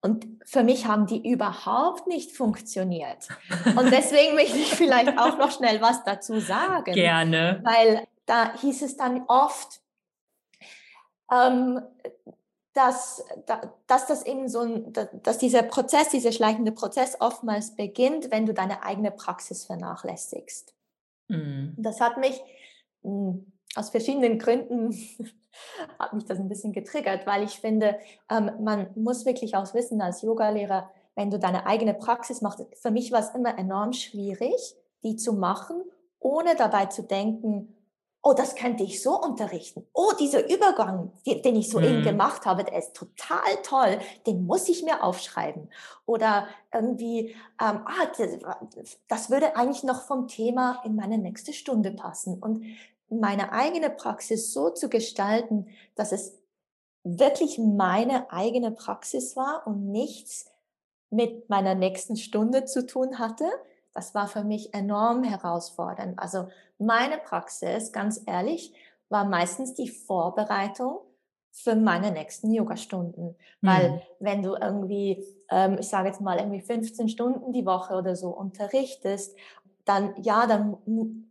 [0.03, 3.29] und für mich haben die überhaupt nicht funktioniert.
[3.77, 6.95] Und deswegen möchte ich vielleicht auch noch schnell was dazu sagen.
[6.95, 7.61] Gerne.
[7.63, 9.83] Weil da hieß es dann oft,
[11.31, 11.83] ähm,
[12.73, 13.25] dass,
[13.87, 18.55] dass das eben so ein, dass dieser Prozess, dieser schleichende Prozess oftmals beginnt, wenn du
[18.55, 20.75] deine eigene Praxis vernachlässigst.
[21.29, 21.75] Mhm.
[21.77, 22.41] Das hat mich
[23.03, 24.93] hm, aus verschiedenen Gründen
[25.99, 27.99] hat mich das ein bisschen getriggert, weil ich finde,
[28.31, 32.91] ähm, man muss wirklich auch wissen als Yogalehrer, wenn du deine eigene Praxis machst, für
[32.91, 35.83] mich war es immer enorm schwierig, die zu machen,
[36.21, 37.77] ohne dabei zu denken,
[38.23, 39.87] oh, das könnte ich so unterrichten.
[39.93, 42.05] Oh, dieser Übergang, den ich soeben mhm.
[42.05, 45.71] gemacht habe, der ist total toll, den muss ich mir aufschreiben.
[46.05, 47.31] Oder irgendwie,
[47.61, 52.39] ähm, ah, das, das würde eigentlich noch vom Thema in meine nächste Stunde passen.
[52.39, 52.65] Und
[53.09, 56.39] meine eigene Praxis so zu gestalten, dass es
[57.03, 60.51] wirklich meine eigene Praxis war und nichts
[61.09, 63.47] mit meiner nächsten Stunde zu tun hatte,
[63.93, 66.19] das war für mich enorm herausfordernd.
[66.19, 66.49] Also
[66.79, 68.73] meine Praxis, ganz ehrlich,
[69.09, 71.01] war meistens die Vorbereitung
[71.51, 73.37] für meine nächsten Yoga-Stunden.
[73.61, 74.01] Weil mhm.
[74.21, 78.29] wenn du irgendwie, ähm, ich sage jetzt mal, irgendwie 15 Stunden die Woche oder so
[78.29, 79.37] unterrichtest,
[79.85, 80.77] dann ja, dann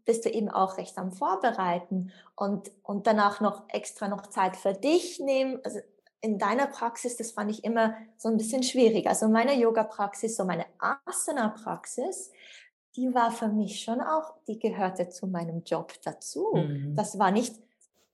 [0.05, 4.73] bist du eben auch recht am Vorbereiten und, und danach noch extra noch Zeit für
[4.73, 5.59] dich nehmen.
[5.63, 5.79] Also
[6.21, 9.07] in deiner Praxis, das fand ich immer so ein bisschen schwierig.
[9.07, 12.31] Also meine Yoga-Praxis, so meine Asana-Praxis,
[12.95, 16.51] die war für mich schon auch, die gehörte zu meinem Job dazu.
[16.53, 16.95] Mhm.
[16.95, 17.55] Das war nicht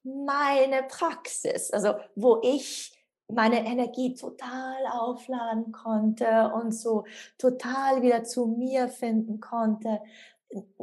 [0.04, 2.92] meine Praxis, also wo ich
[3.28, 7.06] meine Energie total aufladen konnte und so
[7.40, 10.02] total wieder zu mir finden konnte.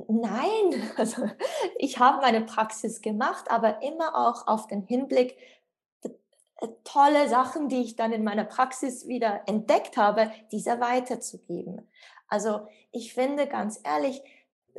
[0.08, 1.28] Nein, also
[1.76, 5.36] ich habe meine Praxis gemacht, aber immer auch auf den Hinblick,
[6.84, 11.88] tolle Sachen, die ich dann in meiner Praxis wieder entdeckt habe, diese weiterzugeben.
[12.28, 14.22] Also ich finde ganz ehrlich,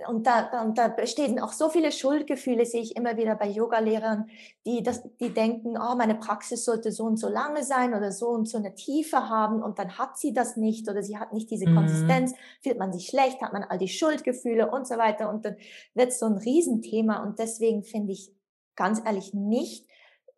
[0.08, 4.28] und da, und da bestehen auch so viele Schuldgefühle, sehe ich immer wieder bei Yogalehrern,
[4.66, 8.30] die, das, die denken, oh, meine Praxis sollte so und so lange sein oder so
[8.30, 11.52] und so eine Tiefe haben und dann hat sie das nicht oder sie hat nicht
[11.52, 11.76] diese mhm.
[11.76, 15.58] Konsistenz, fühlt man sich schlecht, hat man all die Schuldgefühle und so weiter und dann
[15.94, 18.34] wird es so ein Riesenthema und deswegen finde ich
[18.76, 19.88] ganz ehrlich nicht,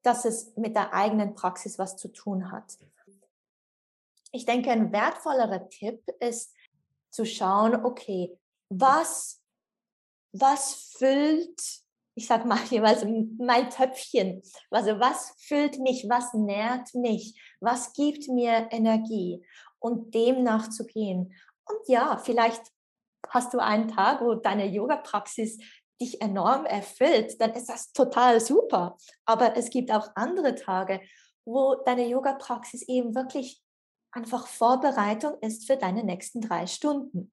[0.05, 2.77] dass es mit der eigenen Praxis was zu tun hat.
[4.31, 6.53] Ich denke, ein wertvollerer Tipp ist
[7.09, 8.37] zu schauen, okay,
[8.69, 9.41] was
[10.39, 11.61] was füllt,
[12.15, 13.05] ich sag mal jeweils
[13.37, 19.45] mein Töpfchen, also was füllt mich, was nährt mich, was gibt mir Energie
[19.79, 21.33] und dem nachzugehen.
[21.65, 22.61] Und ja, vielleicht
[23.29, 25.59] hast du einen Tag, wo deine Yoga-Praxis
[26.01, 28.97] dich enorm erfüllt, dann ist das total super.
[29.25, 31.01] Aber es gibt auch andere Tage,
[31.45, 33.61] wo deine Yoga-Praxis eben wirklich
[34.11, 37.31] einfach Vorbereitung ist für deine nächsten drei Stunden.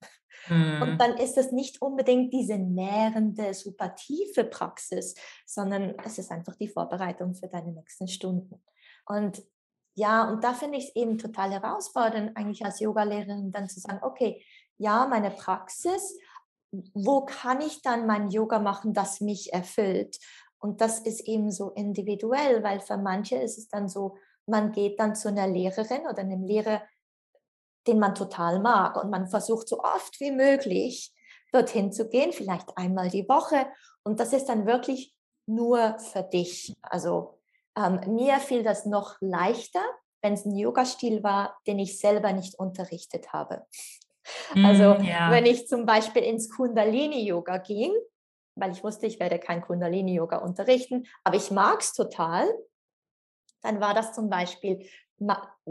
[0.48, 0.82] Mhm.
[0.82, 5.14] Und dann ist es nicht unbedingt diese nährende, super tiefe Praxis,
[5.46, 8.62] sondern es ist einfach die Vorbereitung für deine nächsten Stunden.
[9.06, 9.42] Und
[9.94, 14.00] ja, und da finde ich es eben total herausfordernd, eigentlich als Yogalehrerin dann zu sagen,
[14.02, 14.42] okay,
[14.78, 16.18] ja, meine Praxis,
[16.94, 20.18] wo kann ich dann mein Yoga machen, das mich erfüllt?
[20.58, 24.98] Und das ist eben so individuell, weil für manche ist es dann so, man geht
[24.98, 26.82] dann zu einer Lehrerin oder einem Lehrer,
[27.86, 31.12] den man total mag und man versucht so oft wie möglich
[31.52, 33.66] dorthin zu gehen, vielleicht einmal die Woche
[34.04, 35.14] und das ist dann wirklich
[35.46, 36.74] nur für dich.
[36.82, 37.40] Also
[37.76, 39.82] ähm, mir fiel das noch leichter,
[40.22, 43.66] wenn es ein Yoga-Stil war, den ich selber nicht unterrichtet habe.
[44.54, 45.30] Also mm, ja.
[45.30, 47.92] wenn ich zum Beispiel ins Kundalini-Yoga ging,
[48.54, 52.46] weil ich wusste, ich werde kein Kundalini-Yoga unterrichten, aber ich mag es total,
[53.62, 54.86] dann war das zum Beispiel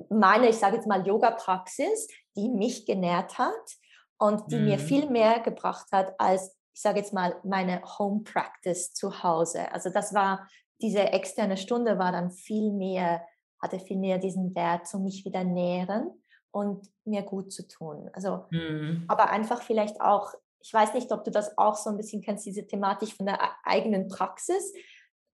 [0.10, 3.78] meine, ich sage jetzt mal, Yoga-Praxis, die mich genährt hat
[4.18, 4.66] und die mhm.
[4.66, 9.72] mir viel mehr gebracht hat als, ich sage jetzt mal, meine Home-Practice zu Hause.
[9.74, 10.48] Also das war,
[10.82, 13.26] diese externe Stunde war dann viel mehr,
[13.62, 18.10] hatte viel mehr diesen Wert, zu mich wieder nähren und mir gut zu tun.
[18.14, 19.06] Also, mhm.
[19.08, 22.46] aber einfach vielleicht auch, ich weiß nicht, ob du das auch so ein bisschen kennst,
[22.46, 24.74] diese Thematik von der eigenen Praxis.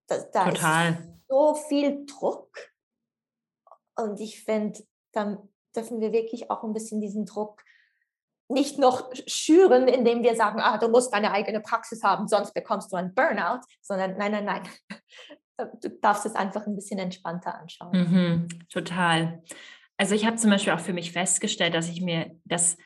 [0.06, 0.92] Da, da Total.
[0.92, 2.56] ist so viel Druck.
[3.96, 4.80] Und ich finde,
[5.12, 7.62] dann dürfen wir wirklich auch ein bisschen diesen Druck
[8.48, 12.90] nicht noch schüren, indem wir sagen, ah, du musst deine eigene Praxis haben, sonst bekommst
[12.92, 14.62] du einen Burnout, sondern nein, nein, nein.
[15.80, 17.90] Du darfst es einfach ein bisschen entspannter anschauen.
[17.90, 19.42] Mhm, total.
[19.98, 22.78] Also ich habe zum Beispiel auch für mich festgestellt, dass ich mir das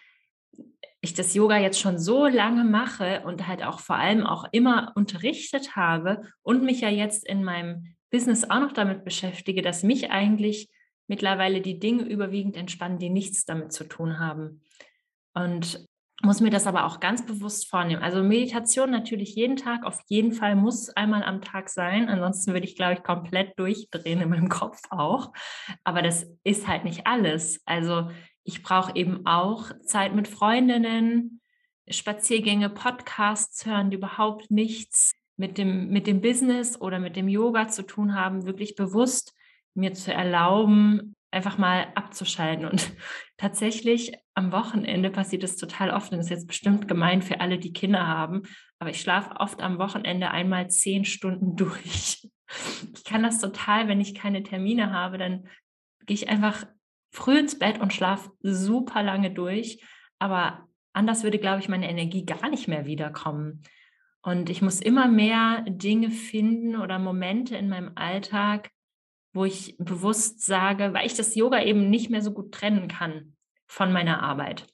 [1.04, 4.92] ich das Yoga jetzt schon so lange mache und halt auch vor allem auch immer
[4.94, 10.12] unterrichtet habe und mich ja jetzt in meinem Business auch noch damit beschäftige, dass mich
[10.12, 10.70] eigentlich
[11.08, 14.62] mittlerweile die Dinge überwiegend entspannen, die nichts damit zu tun haben.
[15.34, 15.84] Und
[16.22, 18.02] muss mir das aber auch ganz bewusst vornehmen.
[18.02, 22.08] Also Meditation natürlich jeden Tag, auf jeden Fall muss einmal am Tag sein.
[22.08, 25.32] Ansonsten würde ich, glaube ich, komplett durchdrehen in meinem Kopf auch.
[25.84, 27.60] Aber das ist halt nicht alles.
[27.66, 28.08] Also
[28.44, 31.40] ich brauche eben auch Zeit mit Freundinnen,
[31.88, 37.68] Spaziergänge, Podcasts hören, die überhaupt nichts mit dem, mit dem Business oder mit dem Yoga
[37.68, 39.34] zu tun haben, wirklich bewusst
[39.74, 42.66] mir zu erlauben, einfach mal abzuschalten.
[42.66, 42.92] Und
[43.36, 47.58] tatsächlich am Wochenende passiert es total oft, und das ist jetzt bestimmt gemein für alle,
[47.58, 48.42] die Kinder haben,
[48.78, 52.28] aber ich schlafe oft am Wochenende einmal zehn Stunden durch.
[52.94, 55.48] Ich kann das total, wenn ich keine Termine habe, dann
[56.06, 56.66] gehe ich einfach
[57.10, 59.82] früh ins Bett und schlafe super lange durch.
[60.18, 63.62] Aber anders würde, glaube ich, meine Energie gar nicht mehr wiederkommen.
[64.22, 68.70] Und ich muss immer mehr Dinge finden oder Momente in meinem Alltag,
[69.32, 73.36] wo ich bewusst sage, weil ich das Yoga eben nicht mehr so gut trennen kann
[73.66, 74.66] von meiner Arbeit.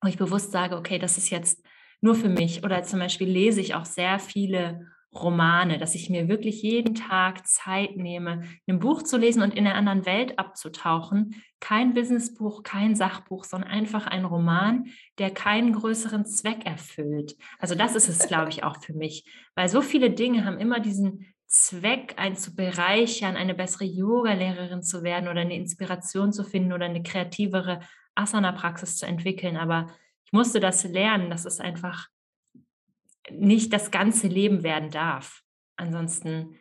[0.00, 1.64] Wo ich bewusst sage, okay, das ist jetzt
[2.00, 2.64] nur für mich.
[2.64, 7.46] Oder zum Beispiel lese ich auch sehr viele Romane, dass ich mir wirklich jeden Tag
[7.46, 11.42] Zeit nehme, ein Buch zu lesen und in einer anderen Welt abzutauchen.
[11.60, 14.86] Kein Businessbuch, kein Sachbuch, sondern einfach ein Roman,
[15.18, 17.36] der keinen größeren Zweck erfüllt.
[17.58, 20.78] Also das ist es, glaube ich, auch für mich, weil so viele Dinge haben immer
[20.78, 26.74] diesen Zweck, einen zu bereichern, eine bessere Yoga-Lehrerin zu werden oder eine Inspiration zu finden
[26.74, 27.80] oder eine kreativere
[28.14, 29.56] Asana-Praxis zu entwickeln.
[29.56, 29.86] Aber
[30.24, 32.08] ich musste das lernen, dass es einfach
[33.30, 35.42] nicht das ganze Leben werden darf.
[35.76, 36.56] Ansonsten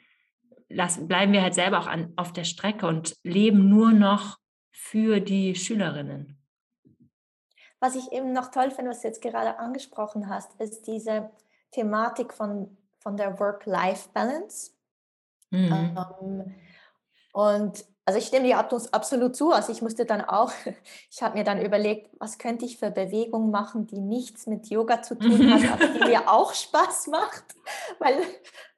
[0.70, 4.38] lassen, bleiben wir halt selber auch an, auf der Strecke und leben nur noch
[4.72, 6.38] für die Schülerinnen.
[7.80, 11.30] Was ich eben noch toll finde, was du jetzt gerade angesprochen hast, ist diese
[11.72, 14.77] Thematik von, von der Work-Life-Balance.
[15.50, 15.98] Mhm.
[16.22, 16.56] Ähm,
[17.34, 19.52] Und also ich stimme dir absolut zu.
[19.52, 20.54] Also ich musste dann auch,
[21.12, 25.02] ich habe mir dann überlegt, was könnte ich für Bewegungen machen, die nichts mit Yoga
[25.02, 27.44] zu tun hat, aber die mir auch Spaß macht.
[28.00, 28.22] Weil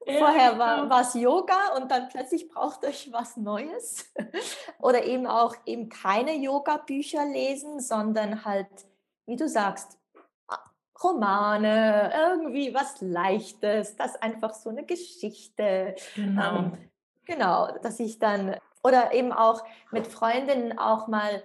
[0.07, 0.99] ja, vorher war genau.
[0.99, 4.11] es Yoga und dann plötzlich braucht euch was Neues.
[4.79, 8.67] Oder eben auch eben keine Yoga-Bücher lesen, sondern halt,
[9.27, 9.98] wie du sagst,
[11.03, 15.95] Romane, irgendwie was Leichtes, das einfach so eine Geschichte.
[16.15, 16.57] Genau.
[16.57, 16.77] Ähm,
[17.25, 21.43] genau, dass ich dann oder eben auch mit Freundinnen auch mal,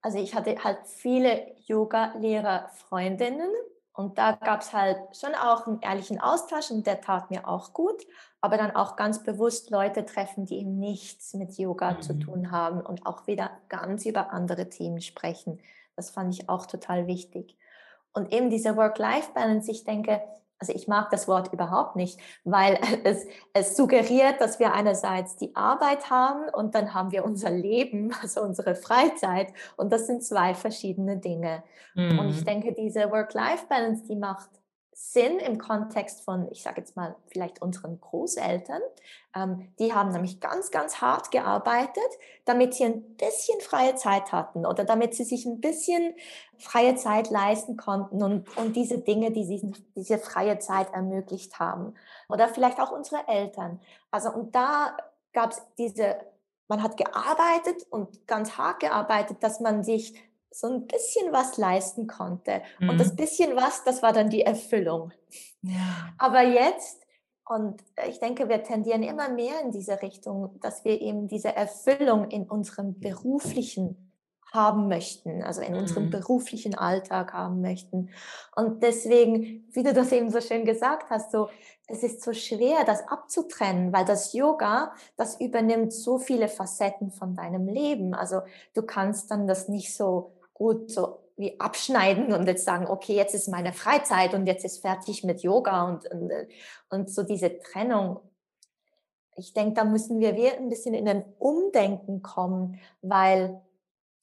[0.00, 3.50] also ich hatte halt viele Yoga-Lehrer-Freundinnen
[3.94, 7.72] und da gab es halt schon auch einen ehrlichen Austausch und der tat mir auch
[7.72, 8.02] gut,
[8.40, 12.02] aber dann auch ganz bewusst Leute treffen, die eben nichts mit Yoga mhm.
[12.02, 15.60] zu tun haben und auch wieder ganz über andere Themen sprechen.
[15.94, 17.56] Das fand ich auch total wichtig.
[18.12, 20.20] Und eben diese Work-Life-Balance, ich denke,
[20.62, 25.54] also ich mag das Wort überhaupt nicht, weil es, es suggeriert, dass wir einerseits die
[25.56, 29.52] Arbeit haben und dann haben wir unser Leben, also unsere Freizeit.
[29.76, 31.64] Und das sind zwei verschiedene Dinge.
[31.94, 32.18] Mhm.
[32.18, 32.46] Und ich mhm.
[32.46, 34.50] denke, diese Work-Life-Balance, die macht
[34.94, 38.82] Sinn im Kontext von, ich sage jetzt mal, vielleicht unseren Großeltern.
[39.34, 41.96] Ähm, die haben nämlich ganz, ganz hart gearbeitet,
[42.44, 46.14] damit sie ein bisschen freie Zeit hatten oder damit sie sich ein bisschen
[46.58, 51.94] freie Zeit leisten konnten und, und diese Dinge, die sie, diese freie Zeit ermöglicht haben.
[52.28, 53.80] Oder vielleicht auch unsere Eltern.
[54.10, 54.96] Also und da
[55.32, 56.16] gab es diese,
[56.68, 60.14] man hat gearbeitet und ganz hart gearbeitet, dass man sich
[60.52, 62.62] so ein bisschen was leisten konnte.
[62.78, 62.90] Mhm.
[62.90, 63.16] Und das mhm.
[63.16, 65.12] bisschen was, das war dann die Erfüllung.
[65.62, 66.10] Ja.
[66.18, 67.02] Aber jetzt,
[67.48, 72.30] und ich denke, wir tendieren immer mehr in diese Richtung, dass wir eben diese Erfüllung
[72.30, 74.12] in unserem beruflichen
[74.52, 76.10] haben möchten, also in unserem mhm.
[76.10, 78.10] beruflichen Alltag haben möchten.
[78.54, 81.48] Und deswegen, wie du das eben so schön gesagt hast, so,
[81.86, 87.34] es ist so schwer, das abzutrennen, weil das Yoga, das übernimmt so viele Facetten von
[87.34, 88.14] deinem Leben.
[88.14, 88.42] Also
[88.74, 93.34] du kannst dann das nicht so gut so wie abschneiden und jetzt sagen, okay, jetzt
[93.34, 96.30] ist meine Freizeit und jetzt ist fertig mit Yoga und, und,
[96.90, 98.20] und so diese Trennung.
[99.34, 103.60] Ich denke, da müssen wir ein bisschen in ein Umdenken kommen, weil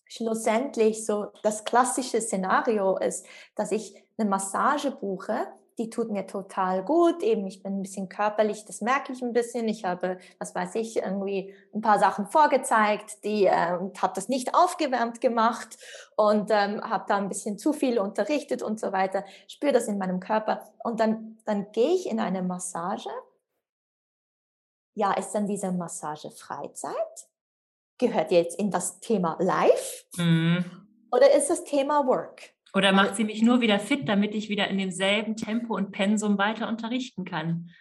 [0.06, 3.26] schlussendlich so das klassische Szenario ist,
[3.56, 5.48] dass ich eine Massage buche
[5.80, 7.24] die tut mir total gut.
[7.24, 9.68] Eben, ich bin ein bisschen körperlich, das merke ich ein bisschen.
[9.68, 14.54] Ich habe, was weiß ich, irgendwie ein paar Sachen vorgezeigt, die äh, habe das nicht
[14.54, 15.78] aufgewärmt gemacht
[16.18, 19.24] und ähm, habe da ein bisschen zu viel unterrichtet und so weiter.
[19.48, 23.10] Spüre das in meinem Körper und dann, dann gehe ich in eine Massage.
[24.96, 26.94] Ja, ist dann diese Massage Freizeit?
[27.98, 30.06] Gehört jetzt in das Thema Life?
[30.18, 30.66] Mhm.
[31.12, 32.54] Oder ist das Thema Work?
[32.74, 36.38] Oder macht sie mich nur wieder fit, damit ich wieder in demselben Tempo und Pensum
[36.38, 37.72] weiter unterrichten kann?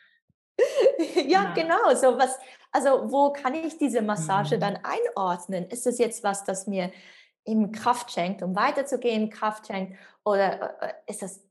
[1.14, 1.94] ja, ja, genau.
[1.94, 2.38] So was,
[2.72, 4.61] also wo kann ich diese Massage mhm.
[4.61, 5.68] dann einordnen?
[5.68, 6.90] Ist es jetzt was, das mir
[7.44, 9.96] eben Kraft schenkt, um weiterzugehen, Kraft schenkt?
[10.24, 11.42] Oder äh, ist das,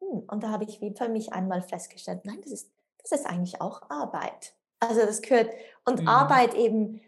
[0.00, 3.26] hm, und da habe ich wie für mich einmal festgestellt, nein, das ist, das ist
[3.26, 4.54] eigentlich auch Arbeit.
[4.80, 5.50] Also das gehört,
[5.84, 6.08] und mhm.
[6.08, 7.00] Arbeit eben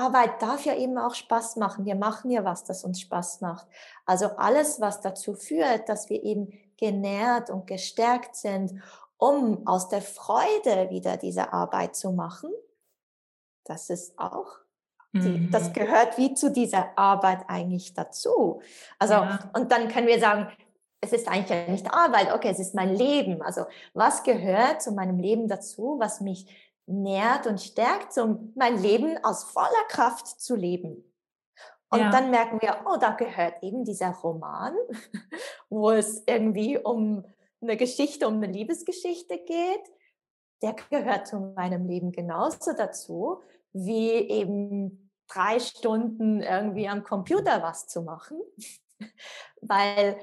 [0.00, 1.84] Arbeit darf ja eben auch Spaß machen.
[1.84, 3.66] Wir machen ja was, das uns Spaß macht.
[4.06, 8.80] Also alles, was dazu führt, dass wir eben genährt und gestärkt sind,
[9.18, 12.50] um aus der Freude wieder diese Arbeit zu machen,
[13.64, 14.46] das ist auch,
[15.12, 15.72] die, das mhm.
[15.74, 18.62] gehört wie zu dieser Arbeit eigentlich dazu.
[18.98, 19.50] Also, ja.
[19.54, 20.48] und dann können wir sagen,
[21.00, 23.42] es ist eigentlich ja nicht Arbeit, okay, es ist mein Leben.
[23.42, 26.46] Also, was gehört zu meinem Leben dazu, was mich
[26.90, 31.04] nährt und stärkt, um mein Leben aus voller Kraft zu leben.
[31.90, 32.10] Und ja.
[32.10, 34.74] dann merken wir, oh, da gehört eben dieser Roman,
[35.68, 37.24] wo es irgendwie um
[37.60, 39.82] eine Geschichte, um eine Liebesgeschichte geht.
[40.62, 47.88] Der gehört zu meinem Leben genauso dazu, wie eben drei Stunden irgendwie am Computer was
[47.88, 48.40] zu machen.
[49.60, 50.16] Weil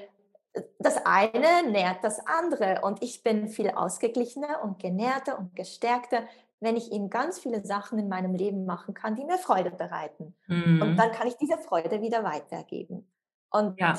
[0.78, 6.24] das eine nährt das andere und ich bin viel ausgeglichener und genährter und gestärkter,
[6.60, 10.34] wenn ich eben ganz viele Sachen in meinem Leben machen kann, die mir Freude bereiten.
[10.46, 10.82] Mhm.
[10.82, 13.10] Und dann kann ich diese Freude wieder weitergeben.
[13.50, 13.94] Und ja.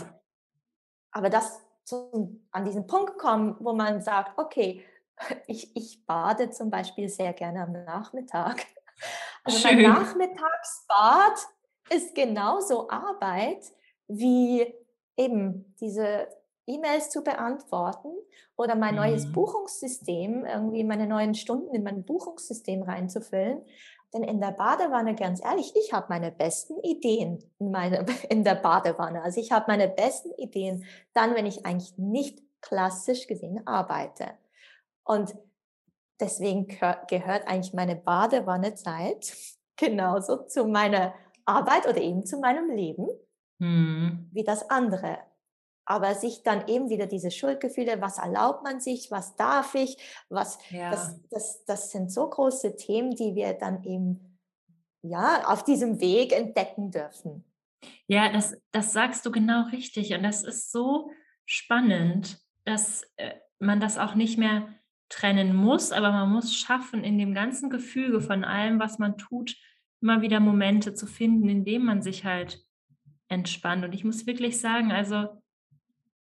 [1.12, 4.84] aber das zum, an diesen Punkt kommen, wo man sagt, okay,
[5.48, 8.66] ich, ich bade zum Beispiel sehr gerne am Nachmittag.
[9.46, 9.82] Also Schön.
[9.82, 11.48] mein Nachmittagsbad
[11.90, 13.64] ist genauso Arbeit
[14.10, 14.76] wie
[15.16, 16.28] eben diese
[16.70, 18.10] E-Mails zu beantworten
[18.56, 19.02] oder mein mhm.
[19.02, 23.66] neues Buchungssystem, irgendwie meine neuen Stunden in mein Buchungssystem reinzufüllen.
[24.14, 28.56] Denn in der Badewanne, ganz ehrlich, ich habe meine besten Ideen in, meine, in der
[28.56, 29.22] Badewanne.
[29.22, 34.32] Also ich habe meine besten Ideen dann, wenn ich eigentlich nicht klassisch gesehen arbeite.
[35.04, 35.36] Und
[36.20, 36.68] deswegen
[37.08, 39.34] gehört eigentlich meine Badewannezeit
[39.76, 41.14] genauso zu meiner
[41.46, 43.08] Arbeit oder eben zu meinem Leben
[43.60, 44.30] mhm.
[44.32, 45.20] wie das andere.
[45.90, 49.98] Aber sich dann eben wieder diese Schuldgefühle, was erlaubt man sich, was darf ich,
[50.30, 50.92] was, ja.
[50.92, 54.38] das, das, das sind so große Themen, die wir dann eben
[55.02, 57.44] ja, auf diesem Weg entdecken dürfen.
[58.08, 60.14] Ja, das, das sagst du genau richtig.
[60.14, 61.10] Und das ist so
[61.46, 64.68] spannend, dass äh, man das auch nicht mehr
[65.10, 69.56] trennen muss, aber man muss schaffen, in dem ganzen Gefüge von allem, was man tut,
[70.02, 72.64] immer wieder Momente zu finden, in denen man sich halt
[73.28, 73.84] entspannt.
[73.84, 75.42] Und ich muss wirklich sagen, also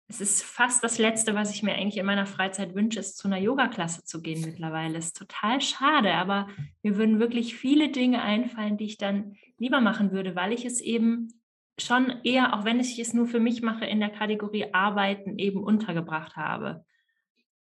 [0.09, 3.27] es ist fast das Letzte, was ich mir eigentlich in meiner Freizeit wünsche, ist zu
[3.27, 4.99] einer Yoga-Klasse zu gehen mittlerweile.
[4.99, 6.49] Ist total schade, aber
[6.83, 10.81] mir würden wirklich viele Dinge einfallen, die ich dann lieber machen würde, weil ich es
[10.81, 11.29] eben
[11.79, 15.65] schon eher, auch wenn ich es nur für mich mache, in der Kategorie Arbeiten eben
[15.65, 16.85] untergebracht habe.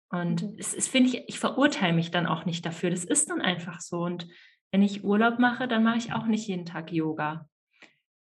[0.10, 0.56] Und mhm.
[0.60, 2.89] es ist, finde ich, ich verurteile mich dann auch nicht dafür.
[2.89, 4.02] Das ist dann einfach so.
[4.02, 4.28] Und
[4.72, 7.50] wenn ich Urlaub mache, dann mache ich auch nicht jeden Tag Yoga.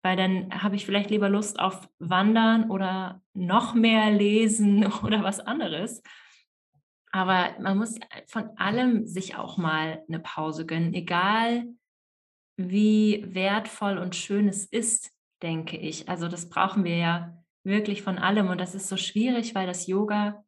[0.07, 5.41] Weil dann habe ich vielleicht lieber Lust auf Wandern oder noch mehr lesen oder was
[5.41, 6.01] anderes.
[7.11, 7.99] Aber man muss
[8.29, 11.67] von allem sich auch mal eine Pause gönnen, egal
[12.57, 15.11] wie wertvoll und schön es ist,
[15.43, 16.09] denke ich.
[16.09, 18.49] Also das brauchen wir ja wirklich von allem.
[18.49, 20.45] Und das ist so schwierig, weil das Yoga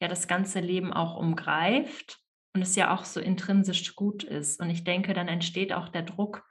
[0.00, 2.18] ja das ganze Leben auch umgreift
[2.54, 4.58] und es ja auch so intrinsisch gut ist.
[4.58, 6.48] Und ich denke, dann entsteht auch der Druck,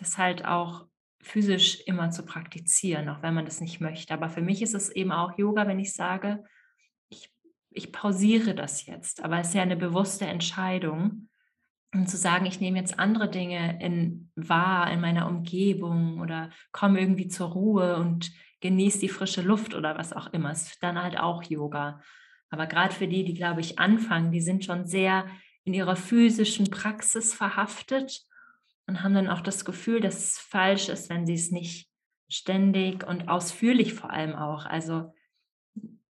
[0.00, 0.88] das halt auch
[1.26, 4.14] physisch immer zu praktizieren, auch wenn man das nicht möchte.
[4.14, 6.44] Aber für mich ist es eben auch Yoga, wenn ich sage,
[7.08, 7.30] ich,
[7.70, 9.22] ich pausiere das jetzt.
[9.24, 11.28] Aber es ist ja eine bewusste Entscheidung.
[11.92, 17.00] Und zu sagen, ich nehme jetzt andere Dinge in wahr in meiner Umgebung oder komme
[17.00, 21.18] irgendwie zur Ruhe und genieße die frische Luft oder was auch immer, ist dann halt
[21.18, 22.00] auch Yoga.
[22.50, 25.26] Aber gerade für die, die, glaube ich, anfangen, die sind schon sehr
[25.64, 28.26] in ihrer physischen Praxis verhaftet
[28.86, 31.88] und haben dann auch das Gefühl, dass es falsch ist, wenn sie es nicht
[32.28, 34.66] ständig und ausführlich vor allem auch.
[34.66, 35.12] Also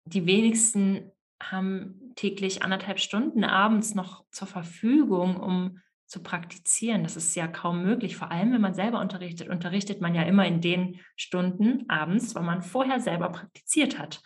[0.06, 1.12] die wenigsten
[1.42, 7.04] haben täglich anderthalb Stunden abends noch zur Verfügung, um zu praktizieren.
[7.04, 9.50] Das ist ja kaum möglich, vor allem wenn man selber unterrichtet.
[9.50, 14.22] Unterrichtet man ja immer in den Stunden abends, weil man vorher selber praktiziert hat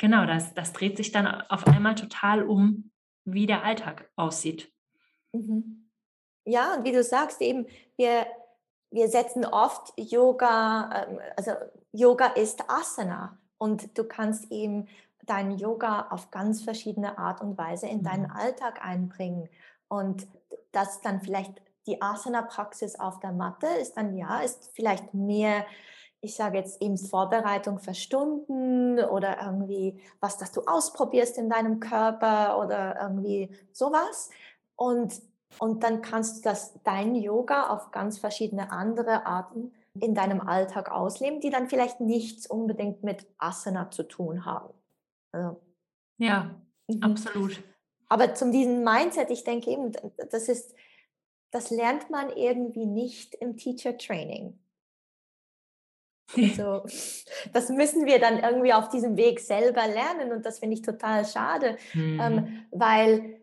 [0.00, 2.90] genau, das, das dreht sich dann auf einmal total um,
[3.24, 4.72] wie der Alltag aussieht.
[5.32, 5.89] Mhm.
[6.44, 7.66] Ja, und wie du sagst, eben,
[7.96, 8.26] wir,
[8.90, 11.52] wir setzen oft Yoga, ähm, also
[11.92, 14.88] Yoga ist Asana und du kannst eben
[15.26, 18.36] dein Yoga auf ganz verschiedene Art und Weise in deinen mhm.
[18.36, 19.48] Alltag einbringen.
[19.88, 20.26] Und
[20.72, 25.64] das dann vielleicht die Asana-Praxis auf der Matte ist dann ja, ist vielleicht mehr
[26.20, 31.80] ich sage jetzt eben Vorbereitung für Stunden oder irgendwie was, das du ausprobierst in deinem
[31.80, 34.30] Körper oder irgendwie sowas.
[34.76, 35.14] Und,
[35.58, 40.90] und dann kannst du das, dein Yoga auf ganz verschiedene andere Arten in deinem Alltag
[40.90, 44.72] ausleben, die dann vielleicht nichts unbedingt mit Asana zu tun haben.
[45.32, 45.60] Also,
[46.18, 46.54] ja,
[46.86, 47.02] mhm.
[47.02, 47.62] absolut.
[48.08, 49.92] Aber zum diesem Mindset, ich denke eben,
[50.30, 50.74] das ist,
[51.50, 54.58] das lernt man irgendwie nicht im Teacher Training.
[56.36, 56.84] Also,
[57.52, 61.24] das müssen wir dann irgendwie auf diesem Weg selber lernen und das finde ich total
[61.24, 62.20] schade, ähm, mhm.
[62.20, 63.39] ähm, weil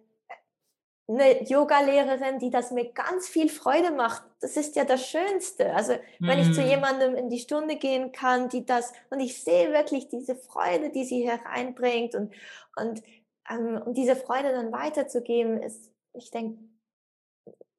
[1.08, 5.74] eine Yoga-Lehrerin, die das mit ganz viel Freude macht, das ist ja das Schönste.
[5.74, 6.68] Also wenn ich zu mhm.
[6.68, 11.06] jemandem in die Stunde gehen kann, die das, und ich sehe wirklich diese Freude, die
[11.06, 12.34] sie hereinbringt und,
[12.76, 13.02] und,
[13.50, 16.60] ähm, und diese Freude dann weiterzugeben, ist, ich denke,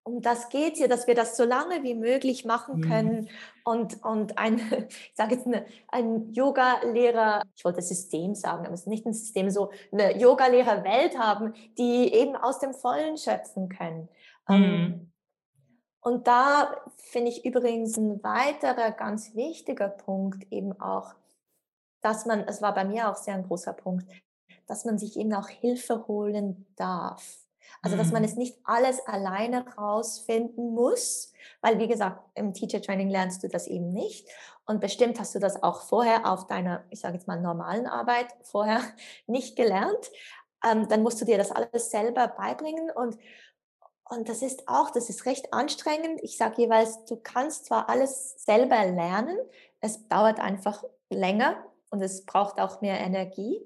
[0.08, 2.88] um das geht hier, dass wir das so lange wie möglich machen mhm.
[2.88, 3.28] können mhm.
[3.64, 8.80] und, und ein, ich sage jetzt eine, ein Yoga-Lehrer, ich wollte System sagen, aber es
[8.80, 14.08] ist nicht ein System, so eine Yoga-Lehrer-Welt haben, die eben aus dem Vollen schöpfen können.
[14.48, 15.12] Ähm, mhm.
[16.00, 21.14] Und da finde ich übrigens ein weiterer ganz wichtiger Punkt eben auch,
[22.00, 24.06] dass man, es war bei mir auch sehr ein großer Punkt,
[24.66, 27.47] dass man sich eben auch Hilfe holen darf.
[27.82, 28.28] Also, dass man mhm.
[28.28, 33.66] es nicht alles alleine rausfinden muss, weil, wie gesagt, im Teacher Training lernst du das
[33.66, 34.28] eben nicht.
[34.66, 38.28] Und bestimmt hast du das auch vorher auf deiner, ich sage jetzt mal, normalen Arbeit
[38.42, 38.80] vorher
[39.26, 40.10] nicht gelernt.
[40.64, 43.16] Ähm, dann musst du dir das alles selber beibringen und
[44.10, 46.20] und das ist auch, das ist recht anstrengend.
[46.22, 49.36] Ich sage jeweils, du kannst zwar alles selber lernen,
[49.80, 53.60] es dauert einfach länger und es braucht auch mehr Energie,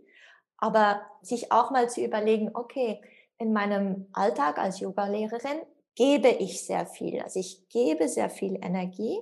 [0.59, 3.01] aber sich auch mal zu überlegen, okay,
[3.43, 5.61] in meinem Alltag als Yogalehrerin
[5.95, 7.21] gebe ich sehr viel.
[7.21, 9.19] Also ich gebe sehr viel Energie.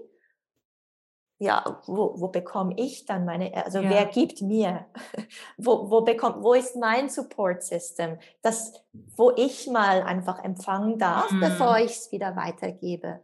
[1.38, 3.88] Ja, wo, wo bekomme ich dann meine, also ja.
[3.88, 4.84] wer gibt mir?
[5.56, 8.18] wo, wo, bekommt, wo ist mein Support System?
[8.42, 11.40] Das, wo ich mal einfach empfangen darf, mhm.
[11.40, 13.20] bevor ich es wieder weitergebe.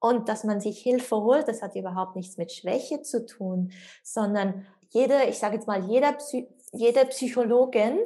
[0.00, 3.70] Und dass man sich Hilfe holt, das hat überhaupt nichts mit Schwäche zu tun,
[4.02, 7.98] sondern jede, ich sage jetzt mal, jeder Psy jede Psychologin,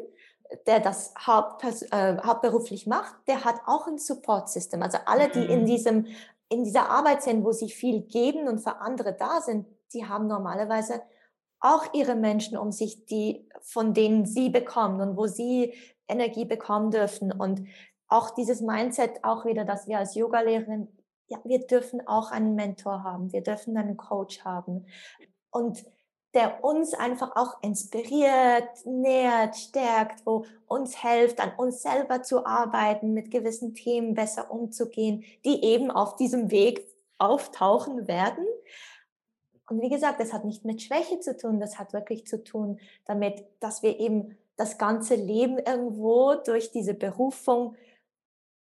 [0.67, 4.83] der das haupt, äh, hauptberuflich macht, der hat auch ein Support-System.
[4.83, 5.67] Also alle, die in mhm.
[5.67, 6.07] diesem
[6.49, 10.29] in dieser Arbeit sind, wo sie viel geben und für andere da sind, die haben
[10.29, 11.03] normalerweise
[11.61, 15.75] auch ihre Menschen um sich, die von denen sie bekommen und wo sie
[16.07, 17.67] Energie bekommen dürfen und
[18.09, 20.89] auch dieses Mindset auch wieder, dass wir als Yogalehrerin
[21.29, 24.87] ja, wir dürfen auch einen Mentor haben, wir dürfen einen Coach haben
[25.51, 25.85] und
[26.37, 33.14] der uns einfach auch inspiriert, nährt, stärkt, wo uns hilft, an uns selber zu arbeiten,
[33.14, 38.45] mit gewissen Themen besser umzugehen, die eben auf diesem Weg auftauchen werden.
[39.70, 42.78] Und wie gesagt, das hat nicht mit Schwäche zu tun, das hat wirklich zu tun
[43.07, 47.76] damit, dass wir eben das ganze Leben irgendwo durch diese Berufung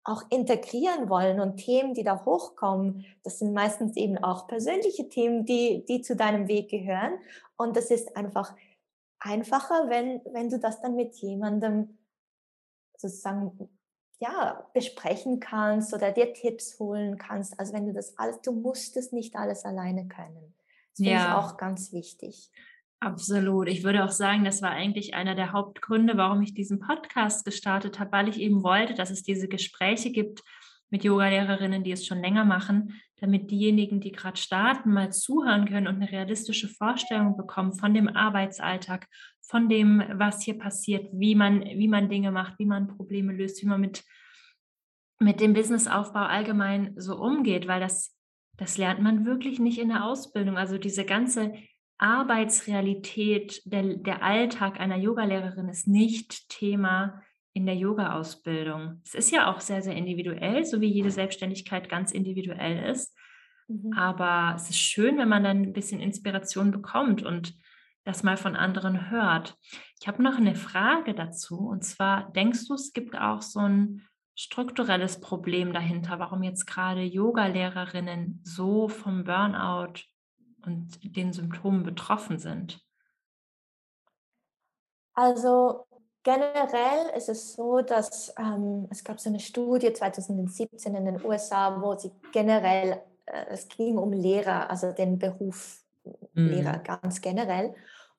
[0.04, 5.45] auch integrieren wollen und Themen, die da hochkommen, das sind meistens eben auch persönliche Themen,
[5.45, 7.14] die, die zu deinem Weg gehören.
[7.56, 8.54] Und das ist einfach
[9.20, 11.97] einfacher, wenn, wenn du das dann mit jemandem
[12.97, 13.70] sozusagen
[14.20, 17.60] ja, besprechen kannst oder dir Tipps holen kannst.
[17.60, 20.54] Also wenn du das alles, du musst es nicht alles alleine können.
[20.91, 21.39] Das finde ja.
[21.39, 22.51] ich auch ganz wichtig.
[23.04, 23.68] Absolut.
[23.68, 27.99] Ich würde auch sagen, das war eigentlich einer der Hauptgründe, warum ich diesen Podcast gestartet
[27.99, 30.41] habe, weil ich eben wollte, dass es diese Gespräche gibt
[30.89, 35.88] mit Yogalehrerinnen, die es schon länger machen, damit diejenigen, die gerade starten, mal zuhören können
[35.88, 39.10] und eine realistische Vorstellung bekommen von dem Arbeitsalltag,
[39.41, 43.62] von dem, was hier passiert, wie man, wie man Dinge macht, wie man Probleme löst,
[43.62, 44.06] wie man mit,
[45.20, 48.18] mit dem Businessaufbau allgemein so umgeht, weil das,
[48.56, 50.56] das lernt man wirklich nicht in der Ausbildung.
[50.56, 51.54] Also diese ganze
[52.04, 57.24] Arbeitsrealität, der, der Alltag einer Yogalehrerin ist nicht Thema
[57.54, 58.99] in der Yoga-Ausbildung.
[59.06, 63.18] Es ist ja auch sehr, sehr individuell, so wie jede Selbstständigkeit ganz individuell ist.
[63.70, 63.93] Mhm.
[63.93, 67.56] Aber es ist schön, wenn man dann ein bisschen Inspiration bekommt und
[68.04, 69.56] das mal von anderen hört.
[70.01, 71.58] Ich habe noch eine Frage dazu.
[71.60, 74.01] Und zwar, denkst du, es gibt auch so ein
[74.36, 80.01] strukturelles Problem dahinter, warum jetzt gerade Yoga-Lehrerinnen so vom Burnout
[80.66, 82.84] und den Symptomen betroffen sind?
[85.14, 85.86] Also
[86.24, 91.82] generell ist es so, dass ähm, es gab so eine Studie 2017 in den USA,
[91.82, 95.84] wo sie generell, äh, es ging um Lehrer, also den Beruf
[96.34, 96.49] mhm.
[96.49, 97.76] Lehrer ganz generell.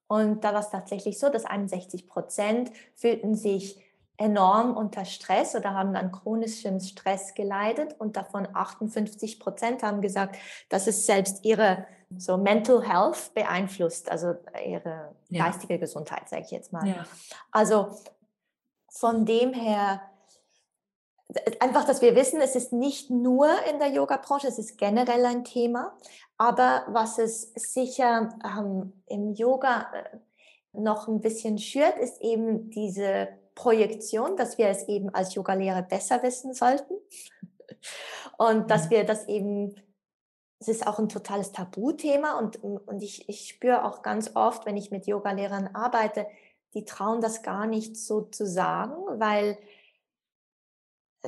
[0.07, 3.83] Und da war es tatsächlich so, dass 61 Prozent fühlten sich
[4.17, 10.37] enorm unter Stress oder haben an chronischem Stress geleidet und davon 58 Prozent haben gesagt,
[10.69, 11.87] dass es selbst ihre
[12.19, 14.35] so Mental Health beeinflusst, also
[14.65, 15.45] ihre ja.
[15.45, 16.87] geistige Gesundheit, sage ich jetzt mal.
[16.87, 17.07] Ja.
[17.51, 17.89] Also
[18.89, 20.01] von dem her,
[21.61, 25.45] einfach, dass wir wissen, es ist nicht nur in der Yoga-Branche, es ist generell ein
[25.45, 25.97] Thema,
[26.39, 30.17] aber was es sicher ähm, im Yoga äh,
[30.73, 36.23] noch ein bisschen schürt, ist eben diese Projektion, dass wir es eben als Yogalehrer besser
[36.23, 36.95] wissen sollten
[38.39, 38.91] und dass mhm.
[38.91, 39.75] wir das eben,
[40.61, 44.77] es ist auch ein totales Tabuthema und, und ich, ich spüre auch ganz oft, wenn
[44.77, 46.27] ich mit Yogalehrern arbeite,
[46.75, 49.59] die trauen das gar nicht so zu sagen, weil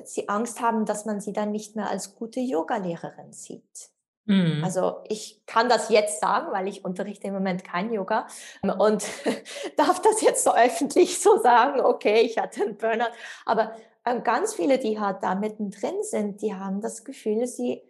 [0.04, 3.90] sie Angst haben, dass man sie dann nicht mehr als gute Yogalehrerin sieht.
[4.26, 4.62] Mhm.
[4.64, 8.26] Also ich kann das jetzt sagen, weil ich unterrichte im Moment kein Yoga
[8.62, 9.04] und
[9.76, 13.14] darf das jetzt so öffentlich so sagen, okay, ich hatte einen Burnout.
[13.44, 13.74] Aber
[14.04, 17.82] ähm, ganz viele, die halt da mittendrin sind, die haben das Gefühl, sie,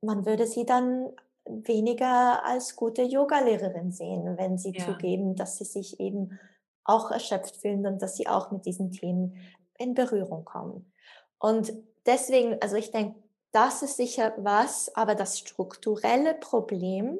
[0.00, 1.10] man würde sie dann
[1.44, 4.84] weniger als gute Yogalehrerin sehen, wenn sie ja.
[4.84, 6.38] zugeben, dass sie sich eben
[6.84, 9.36] auch erschöpft fühlen und dass sie auch mit diesen Themen
[9.78, 10.92] in Berührung kommen.
[11.38, 11.72] Und
[12.06, 13.18] deswegen, also ich denke,
[13.52, 17.18] das ist sicher was, aber das strukturelle Problem,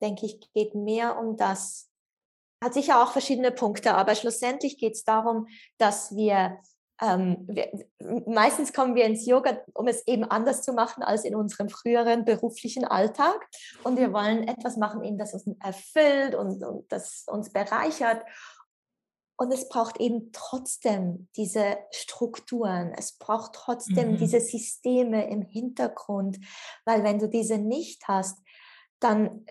[0.00, 1.88] denke ich, geht mehr um das,
[2.62, 5.46] hat sicher auch verschiedene Punkte, aber schlussendlich geht es darum,
[5.78, 6.58] dass wir,
[7.00, 7.70] ähm, wir,
[8.26, 12.24] meistens kommen wir ins Yoga, um es eben anders zu machen als in unserem früheren
[12.24, 13.48] beruflichen Alltag.
[13.82, 18.22] Und wir wollen etwas machen, eben, das uns erfüllt und, und das uns bereichert.
[19.36, 24.16] Und es braucht eben trotzdem diese Strukturen, es braucht trotzdem mhm.
[24.18, 26.38] diese Systeme im Hintergrund,
[26.84, 28.38] weil wenn du diese nicht hast,
[29.00, 29.44] dann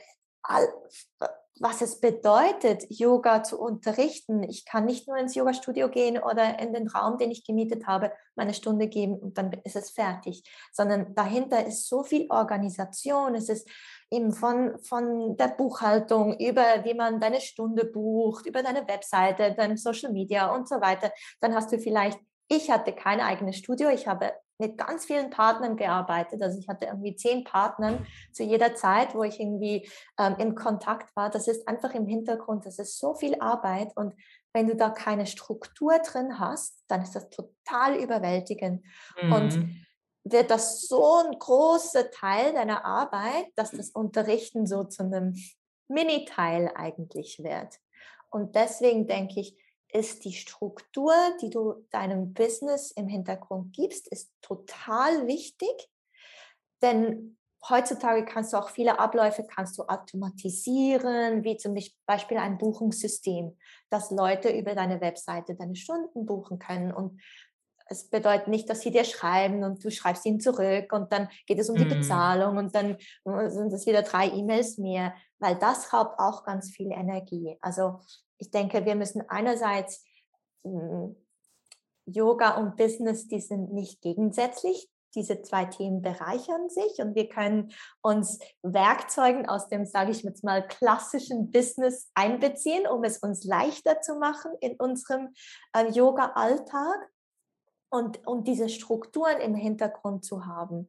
[1.59, 4.43] was es bedeutet, Yoga zu unterrichten.
[4.43, 8.11] Ich kann nicht nur ins Yoga-Studio gehen oder in den Raum, den ich gemietet habe,
[8.35, 13.49] meine Stunde geben und dann ist es fertig, sondern dahinter ist so viel Organisation, es
[13.49, 13.69] ist
[14.09, 19.77] eben von, von der Buchhaltung über, wie man deine Stunde bucht, über deine Webseite, dein
[19.77, 21.11] Social Media und so weiter.
[21.39, 25.75] Dann hast du vielleicht, ich hatte kein eigenes Studio, ich habe mit ganz vielen Partnern
[25.75, 26.41] gearbeitet.
[26.41, 31.13] Also ich hatte irgendwie zehn Partnern zu jeder Zeit, wo ich irgendwie ähm, in Kontakt
[31.15, 31.29] war.
[31.29, 34.13] Das ist einfach im Hintergrund, das ist so viel Arbeit und
[34.53, 38.85] wenn du da keine Struktur drin hast, dann ist das total überwältigend.
[39.21, 39.33] Mhm.
[39.33, 39.75] Und
[40.23, 45.35] wird das so ein großer Teil deiner Arbeit, dass das Unterrichten so zu einem
[45.87, 47.79] Mini-Teil eigentlich wird.
[48.29, 49.57] Und deswegen denke ich,
[49.93, 55.89] ist die Struktur, die du deinem Business im Hintergrund gibst, ist total wichtig.
[56.81, 57.37] Denn
[57.69, 61.75] heutzutage kannst du auch viele Abläufe kannst du automatisieren, wie zum
[62.05, 63.57] Beispiel ein Buchungssystem,
[63.89, 66.91] dass Leute über deine Webseite deine Stunden buchen können.
[66.91, 67.21] Und
[67.87, 71.59] es bedeutet nicht, dass sie dir schreiben und du schreibst ihnen zurück und dann geht
[71.59, 71.89] es um die mhm.
[71.89, 76.69] Bezahlung und dann äh, sind es wieder drei E-Mails mehr, weil das raubt auch ganz
[76.69, 77.57] viel Energie.
[77.59, 77.99] Also
[78.41, 80.03] ich denke, wir müssen einerseits
[80.63, 81.15] hm,
[82.05, 84.89] Yoga und Business, die sind nicht gegensätzlich.
[85.13, 87.71] Diese zwei Themen bereichern sich und wir können
[88.01, 94.01] uns Werkzeugen aus dem, sage ich jetzt mal, klassischen Business einbeziehen, um es uns leichter
[94.01, 95.33] zu machen in unserem
[95.73, 97.11] äh, Yoga-Alltag
[97.89, 100.87] und, und diese Strukturen im Hintergrund zu haben.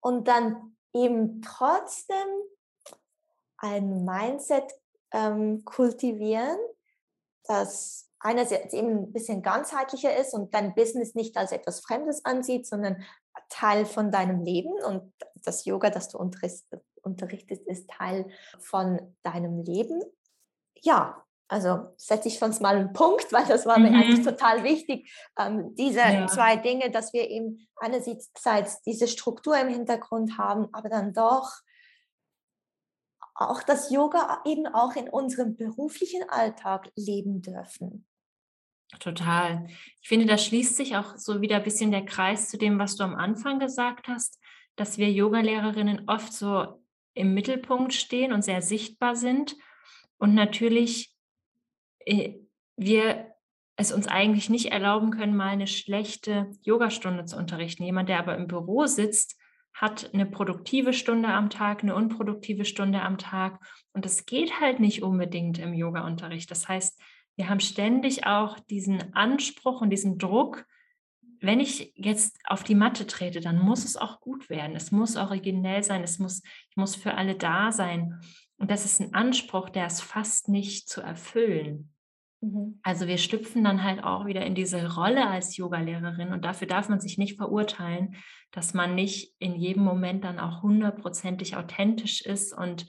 [0.00, 2.26] Und dann eben trotzdem
[3.56, 4.70] ein Mindset
[5.14, 6.58] ähm, kultivieren,
[7.44, 12.66] das einerseits eben ein bisschen ganzheitlicher ist und dein Business nicht als etwas Fremdes ansieht,
[12.66, 13.02] sondern
[13.50, 15.12] Teil von deinem Leben und
[15.44, 18.26] das Yoga, das du unterrichtest, ist Teil
[18.58, 20.02] von deinem Leben.
[20.80, 23.84] Ja, also setze ich sonst mal einen Punkt, weil das war mhm.
[23.84, 26.26] mir eigentlich total wichtig, ähm, diese ja.
[26.26, 31.50] zwei Dinge, dass wir eben einerseits diese Struktur im Hintergrund haben, aber dann doch
[33.34, 38.06] auch das Yoga eben auch in unserem beruflichen Alltag leben dürfen.
[39.00, 39.66] Total.
[40.00, 42.96] Ich finde, da schließt sich auch so wieder ein bisschen der Kreis zu dem, was
[42.96, 44.40] du am Anfang gesagt hast,
[44.76, 46.80] dass wir Yogalehrerinnen oft so
[47.14, 49.56] im Mittelpunkt stehen und sehr sichtbar sind
[50.18, 51.14] und natürlich
[52.00, 52.34] äh,
[52.76, 53.34] wir
[53.76, 57.82] es uns eigentlich nicht erlauben können, mal eine schlechte Yogastunde zu unterrichten.
[57.82, 59.36] Jemand, der aber im Büro sitzt,
[59.74, 63.60] hat eine produktive Stunde am Tag, eine unproduktive Stunde am Tag.
[63.92, 66.50] Und das geht halt nicht unbedingt im Yoga-Unterricht.
[66.50, 67.00] Das heißt,
[67.36, 70.64] wir haben ständig auch diesen Anspruch und diesen Druck,
[71.40, 74.76] wenn ich jetzt auf die Matte trete, dann muss es auch gut werden.
[74.76, 76.04] Es muss originell sein.
[76.04, 78.20] Es muss, ich muss für alle da sein.
[78.56, 81.93] Und das ist ein Anspruch, der ist fast nicht zu erfüllen.
[82.44, 82.78] Mhm.
[82.82, 86.88] Also wir schlüpfen dann halt auch wieder in diese Rolle als Yogalehrerin und dafür darf
[86.88, 88.16] man sich nicht verurteilen,
[88.50, 92.86] dass man nicht in jedem Moment dann auch hundertprozentig authentisch ist und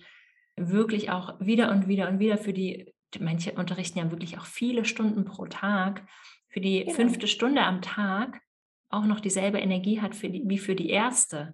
[0.57, 4.85] wirklich auch wieder und wieder und wieder für die, manche unterrichten ja wirklich auch viele
[4.85, 6.05] Stunden pro Tag,
[6.49, 6.93] für die genau.
[6.93, 8.41] fünfte Stunde am Tag
[8.89, 11.53] auch noch dieselbe Energie hat für die, wie für die erste.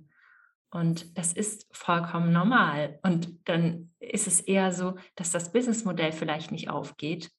[0.69, 2.99] Und das ist vollkommen normal.
[3.03, 7.31] Und dann ist es eher so, dass das Businessmodell vielleicht nicht aufgeht,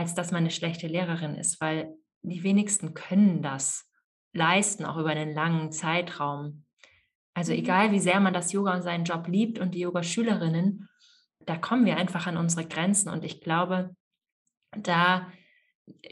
[0.00, 3.86] als dass man eine schlechte Lehrerin ist, weil die wenigsten können das
[4.32, 6.64] leisten, auch über einen langen Zeitraum.
[7.34, 7.58] Also mhm.
[7.58, 10.88] egal, wie sehr man das Yoga und seinen Job liebt und die Yoga-Schülerinnen,
[11.40, 13.10] da kommen wir einfach an unsere Grenzen.
[13.10, 13.94] Und ich glaube,
[14.70, 15.30] da,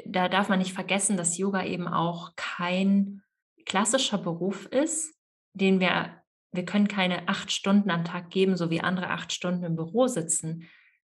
[0.04, 3.22] da darf man nicht vergessen, dass Yoga eben auch kein
[3.64, 5.14] klassischer Beruf ist,
[5.54, 6.22] den wir,
[6.52, 10.08] wir können keine acht Stunden am Tag geben, so wie andere acht Stunden im Büro
[10.08, 10.68] sitzen,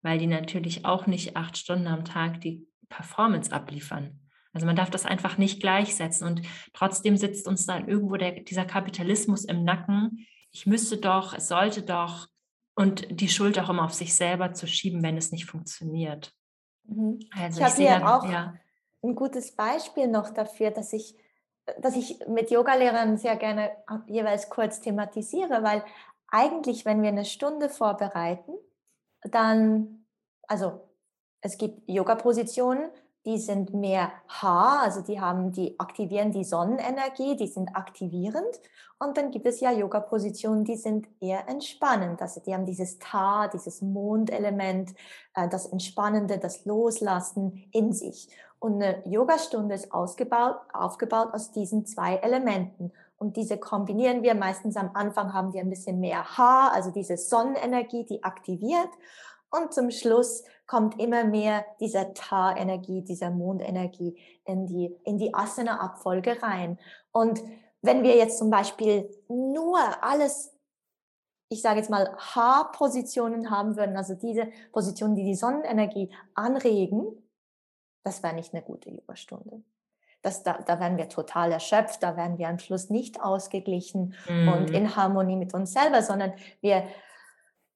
[0.08, 4.22] weil die natürlich auch nicht acht Stunden am Tag die Performance abliefern.
[4.54, 8.64] Also man darf das einfach nicht gleichsetzen und trotzdem sitzt uns dann irgendwo der, dieser
[8.64, 10.26] Kapitalismus im Nacken.
[10.52, 12.28] Ich müsste doch, es sollte doch
[12.74, 16.32] und die Schuld auch immer auf sich selber zu schieben, wenn es nicht funktioniert.
[16.86, 17.20] Mhm.
[17.38, 18.54] Also ich, habe hier dann, auch ja.
[19.04, 21.18] ein gutes Beispiel noch dafür, dass ich,
[21.82, 23.72] dass ich mit Yogalehrern sehr gerne
[24.08, 25.84] jeweils kurz thematisiere, weil
[26.30, 28.54] eigentlich, wenn wir eine Stunde vorbereiten,
[29.24, 29.97] dann,
[30.48, 30.82] also
[31.42, 32.90] es gibt Yoga-Positionen,
[33.26, 38.62] die sind mehr H, also die haben, die aktivieren die Sonnenenergie, die sind aktivierend.
[39.00, 42.22] Und dann gibt es ja Yoga-Positionen, die sind eher entspannend.
[42.22, 44.94] Also die haben dieses Ta, dieses Mondelement,
[45.36, 48.30] äh, das Entspannende, das Loslassen in sich.
[48.60, 52.92] Und eine Yogastunde ist ausgebaut, aufgebaut aus diesen zwei Elementen.
[53.18, 54.36] Und diese kombinieren wir.
[54.36, 58.90] Meistens am Anfang haben wir ein bisschen mehr H, also diese Sonnenenergie, die aktiviert.
[59.50, 66.42] Und zum Schluss kommt immer mehr dieser Ta-Energie, dieser Mondenergie in die, in die Asana-Abfolge
[66.44, 66.78] rein.
[67.12, 67.42] Und
[67.82, 70.54] wenn wir jetzt zum Beispiel nur alles,
[71.50, 77.24] ich sage jetzt mal, H-Positionen haben würden, also diese Positionen, die die Sonnenenergie anregen,
[78.04, 79.64] das wäre nicht eine gute Yogastunde.
[80.22, 84.48] das, da, da werden wir total erschöpft, da werden wir am Schluss nicht ausgeglichen mhm.
[84.50, 86.84] und in Harmonie mit uns selber, sondern wir,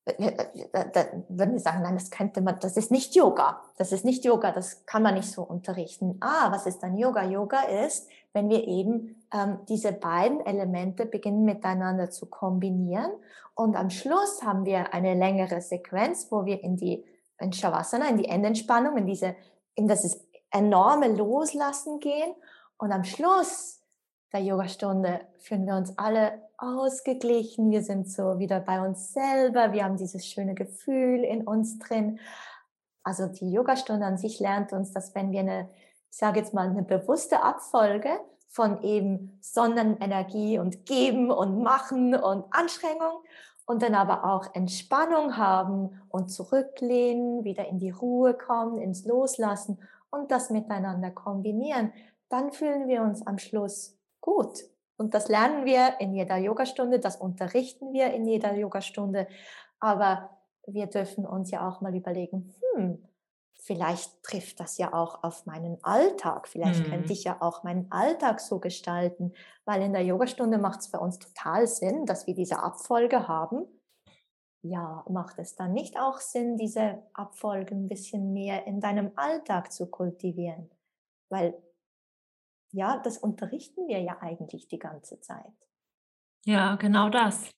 [0.06, 3.62] würden wir sagen, nein, das könnte man, das ist nicht Yoga.
[3.78, 6.18] Das ist nicht Yoga, das kann man nicht so unterrichten.
[6.22, 7.24] Ah, was ist dann Yoga?
[7.24, 13.12] Yoga ist, wenn wir eben ähm, diese beiden Elemente beginnen miteinander zu kombinieren
[13.54, 17.06] und am Schluss haben wir eine längere Sequenz, wo wir in die
[17.42, 19.36] in Shavasana, in die Endentspannung, in diese,
[19.76, 20.20] in das
[20.52, 22.34] enorme Loslassen gehen
[22.78, 23.81] und am Schluss
[24.34, 29.84] der Yogastunde fühlen wir uns alle ausgeglichen, wir sind so wieder bei uns selber, wir
[29.84, 32.20] haben dieses schöne Gefühl in uns drin.
[33.04, 35.70] Also die Yogastunde an sich lernt uns, dass wenn wir eine,
[36.12, 38.10] ich sage jetzt mal, eine bewusste Abfolge
[38.48, 43.24] von eben Sonnenenergie und Geben und Machen und Anstrengung
[43.66, 49.80] und dann aber auch Entspannung haben und zurücklehnen, wieder in die Ruhe kommen, ins Loslassen
[50.10, 51.92] und das miteinander kombinieren,
[52.30, 54.64] dann fühlen wir uns am Schluss gut.
[54.98, 59.28] Und das lernen wir in jeder Yogastunde, das unterrichten wir in jeder Yogastunde.
[59.80, 60.30] Aber
[60.68, 63.04] wir dürfen uns ja auch mal überlegen, hm,
[63.62, 66.48] vielleicht trifft das ja auch auf meinen Alltag.
[66.48, 66.90] Vielleicht mhm.
[66.92, 69.34] könnte ich ja auch meinen Alltag so gestalten,
[69.66, 73.66] weil in der Yogastunde macht es für uns total Sinn, dass wir diese Abfolge haben.
[74.64, 79.72] Ja, macht es dann nicht auch Sinn, diese Abfolge ein bisschen mehr in deinem Alltag
[79.72, 80.70] zu kultivieren?
[81.30, 81.56] Weil
[82.72, 85.54] ja, das unterrichten wir ja eigentlich die ganze Zeit.
[86.46, 87.52] Ja, genau das.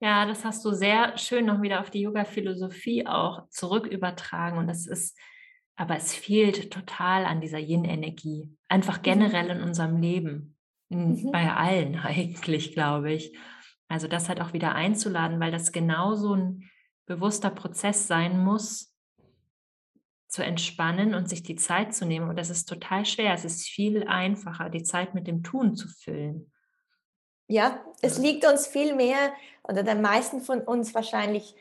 [0.00, 4.58] Ja, das hast du sehr schön noch wieder auf die Yoga-Philosophie auch zurück übertragen.
[4.58, 5.18] Und das ist,
[5.74, 8.54] aber es fehlt total an dieser Yin-Energie.
[8.68, 9.02] Einfach mhm.
[9.02, 10.56] generell in unserem Leben.
[10.90, 11.32] In, mhm.
[11.32, 13.36] Bei allen eigentlich, glaube ich.
[13.88, 16.68] Also das halt auch wieder einzuladen, weil das genau so ein
[17.06, 18.95] bewusster Prozess sein muss,
[20.36, 22.28] zu entspannen und sich die Zeit zu nehmen.
[22.28, 23.32] Und das ist total schwer.
[23.32, 26.52] Es ist viel einfacher, die Zeit mit dem Tun zu füllen.
[27.48, 29.32] Ja, es liegt uns viel mehr
[29.62, 31.56] oder den meisten von uns wahrscheinlich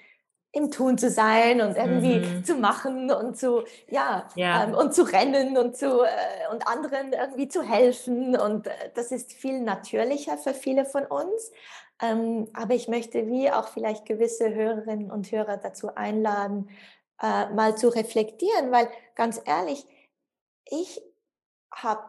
[0.51, 2.43] im Tun zu sein und irgendwie mhm.
[2.43, 4.65] zu machen und zu ja, ja.
[4.65, 9.11] Ähm, und zu rennen und zu äh, und anderen irgendwie zu helfen und äh, das
[9.11, 11.51] ist viel natürlicher für viele von uns.
[12.01, 16.69] Ähm, aber ich möchte wie auch vielleicht gewisse Hörerinnen und Hörer dazu einladen,
[17.21, 19.85] äh, mal zu reflektieren, weil ganz ehrlich,
[20.65, 21.01] ich
[21.71, 22.03] habe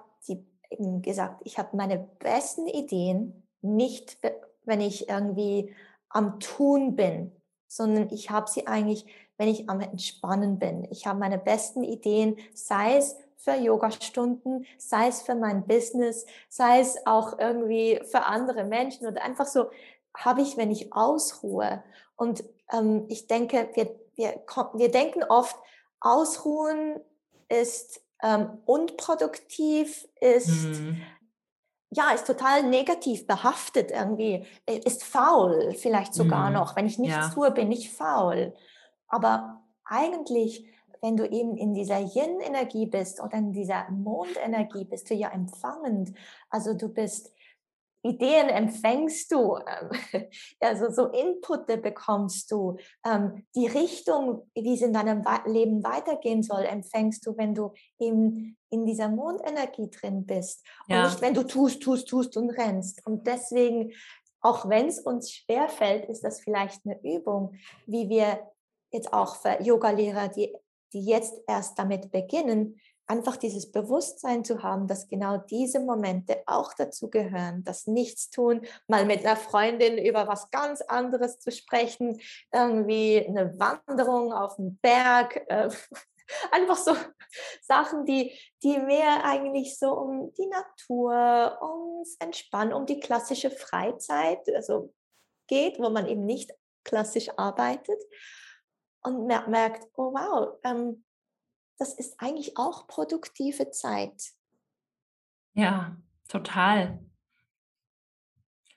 [0.71, 4.19] eben gesagt, ich habe meine besten Ideen nicht,
[4.65, 5.75] wenn ich irgendwie
[6.09, 7.33] am Tun bin,
[7.69, 10.87] sondern ich habe sie eigentlich, wenn ich am Entspannen bin.
[10.91, 16.81] Ich habe meine besten Ideen, sei es für Yoga-Stunden, sei es für mein Business, sei
[16.81, 19.71] es auch irgendwie für andere Menschen oder einfach so
[20.17, 21.83] habe ich, wenn ich ausruhe.
[22.17, 22.43] Und
[22.73, 24.43] ähm, ich denke, wir wir,
[24.75, 25.57] wir denken oft,
[26.01, 27.01] Ausruhen
[27.49, 31.03] ist ähm, unproduktiv, ist, mhm.
[31.91, 36.55] ja, ist total negativ behaftet irgendwie, äh, ist faul vielleicht sogar mhm.
[36.55, 36.77] noch.
[36.77, 37.29] Wenn ich nichts ja.
[37.29, 38.55] tue, bin ich faul.
[39.09, 40.67] Aber eigentlich,
[41.03, 46.13] wenn du eben in dieser Yin-Energie bist oder in dieser Mondenergie, bist du ja empfangend.
[46.51, 47.33] Also du bist
[48.07, 50.29] Ideen empfängst du, ähm,
[50.61, 56.65] also so Inputte bekommst du, ähm, die Richtung, wie es in deinem Leben weitergehen soll,
[56.65, 61.83] empfängst du, wenn du eben in dieser Mondenergie drin bist und nicht, wenn du tust,
[61.83, 63.07] tust, tust und rennst.
[63.07, 63.93] Und deswegen,
[64.41, 67.55] auch wenn es uns schwer fällt, ist das vielleicht eine Übung,
[67.87, 68.41] wie wir
[68.91, 70.55] jetzt auch für Yogalehrer, die,
[70.93, 76.73] die jetzt erst damit beginnen, einfach dieses Bewusstsein zu haben, dass genau diese Momente auch
[76.75, 82.21] dazu gehören, das Nichtstun, mal mit einer Freundin über was ganz anderes zu sprechen,
[82.53, 85.69] irgendwie eine Wanderung auf dem Berg, äh,
[86.51, 86.97] einfach so
[87.63, 88.33] Sachen, die,
[88.63, 94.93] die mehr eigentlich so um die Natur, ums Entspannen, um die klassische Freizeit, also
[95.47, 96.53] geht, wo man eben nicht
[96.83, 98.03] klassisch arbeitet
[99.03, 101.05] und merkt, oh wow, ähm,
[101.79, 104.33] das ist eigentlich auch produktive Zeit.
[105.55, 105.97] Ja,
[106.29, 107.05] total.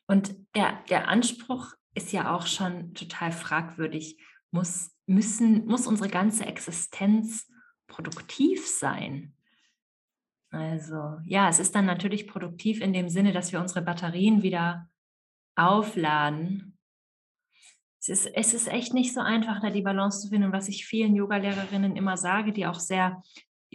[0.08, 4.20] Und der, der Anspruch ist ja auch schon total fragwürdig.
[4.52, 7.48] Muss, müssen, muss unsere ganze Existenz
[7.88, 9.36] produktiv sein?
[10.52, 14.90] Also ja, es ist dann natürlich produktiv in dem Sinne, dass wir unsere Batterien wieder
[15.56, 16.79] aufladen
[18.00, 20.54] es ist, es ist echt nicht so einfach, da die Balance zu finden.
[20.54, 23.22] was ich vielen Yoga-Lehrerinnen immer sage, die auch sehr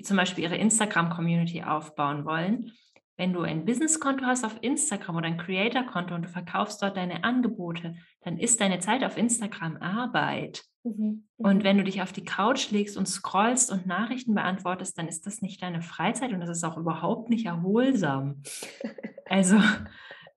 [0.03, 2.73] zum Beispiel ihre Instagram-Community aufbauen wollen.
[3.17, 7.23] Wenn du ein Business-Konto hast auf Instagram oder ein Creator-Konto und du verkaufst dort deine
[7.23, 10.65] Angebote, dann ist deine Zeit auf Instagram Arbeit.
[10.83, 11.29] Mhm.
[11.37, 11.65] Und mhm.
[11.65, 15.43] wenn du dich auf die Couch legst und scrollst und Nachrichten beantwortest, dann ist das
[15.43, 18.43] nicht deine Freizeit und das ist auch überhaupt nicht erholsam.
[19.27, 19.59] Also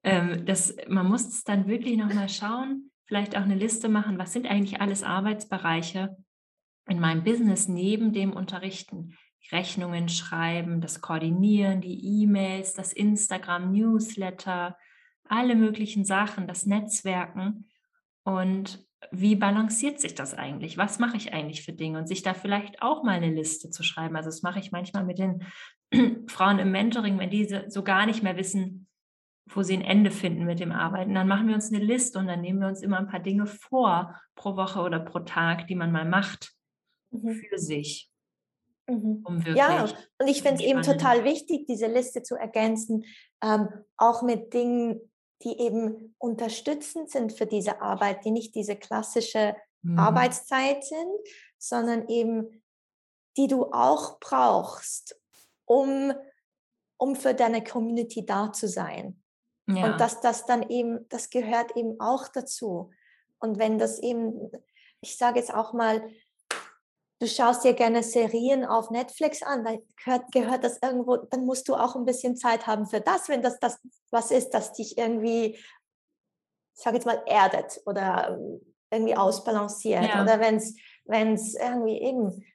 [0.01, 4.33] ähm, das, man muss es dann wirklich nochmal schauen, vielleicht auch eine Liste machen, was
[4.33, 6.15] sind eigentlich alles Arbeitsbereiche
[6.87, 9.17] in meinem Business neben dem Unterrichten.
[9.51, 14.77] Rechnungen schreiben, das Koordinieren, die E-Mails, das Instagram, Newsletter,
[15.23, 17.69] alle möglichen Sachen, das Netzwerken.
[18.23, 20.77] Und wie balanciert sich das eigentlich?
[20.77, 21.99] Was mache ich eigentlich für Dinge?
[21.99, 24.15] Und sich da vielleicht auch mal eine Liste zu schreiben.
[24.15, 25.43] Also das mache ich manchmal mit den
[26.27, 28.86] Frauen im Mentoring, wenn diese so gar nicht mehr wissen,
[29.49, 32.27] wo sie ein Ende finden mit dem Arbeiten, dann machen wir uns eine Liste und
[32.27, 35.75] dann nehmen wir uns immer ein paar Dinge vor pro Woche oder pro Tag, die
[35.75, 36.53] man mal macht
[37.11, 37.33] mhm.
[37.33, 38.11] für sich.
[38.87, 39.23] Mhm.
[39.25, 39.83] Um ja,
[40.19, 43.05] und ich finde es eben total wichtig, diese Liste zu ergänzen,
[43.43, 43.67] ähm,
[43.97, 45.01] auch mit Dingen,
[45.43, 49.99] die eben unterstützend sind für diese Arbeit, die nicht diese klassische mhm.
[49.99, 51.11] Arbeitszeit sind,
[51.57, 52.63] sondern eben
[53.37, 55.19] die du auch brauchst,
[55.65, 56.11] um,
[56.97, 59.21] um für deine Community da zu sein.
[59.67, 59.85] Ja.
[59.85, 62.91] Und dass das dann eben, das gehört eben auch dazu.
[63.39, 64.51] Und wenn das eben,
[65.01, 66.09] ich sage jetzt auch mal,
[67.19, 71.67] du schaust dir gerne Serien auf Netflix an, dann gehört, gehört das irgendwo, dann musst
[71.67, 73.79] du auch ein bisschen Zeit haben für das, wenn das, das
[74.11, 78.39] was ist, das dich irgendwie, ich sage jetzt mal, erdet oder
[78.89, 80.05] irgendwie ausbalanciert.
[80.05, 80.21] Ja.
[80.23, 82.45] Oder wenn es irgendwie eben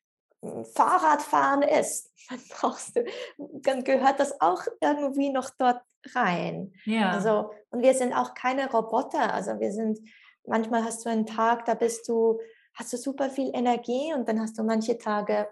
[0.74, 3.04] Fahrradfahren ist, dann brauchst du,
[3.38, 5.82] dann gehört das auch irgendwie noch dort
[6.14, 6.72] rein.
[6.84, 7.10] Ja.
[7.10, 9.32] Also, und wir sind auch keine Roboter.
[9.32, 9.98] Also wir sind,
[10.44, 12.40] manchmal hast du einen Tag, da bist du
[12.74, 15.48] hast du super viel Energie und dann hast du manche Tage,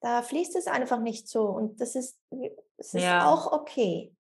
[0.00, 2.20] da fließt es einfach nicht so und das ist,
[2.76, 3.26] das ist ja.
[3.26, 4.14] auch okay.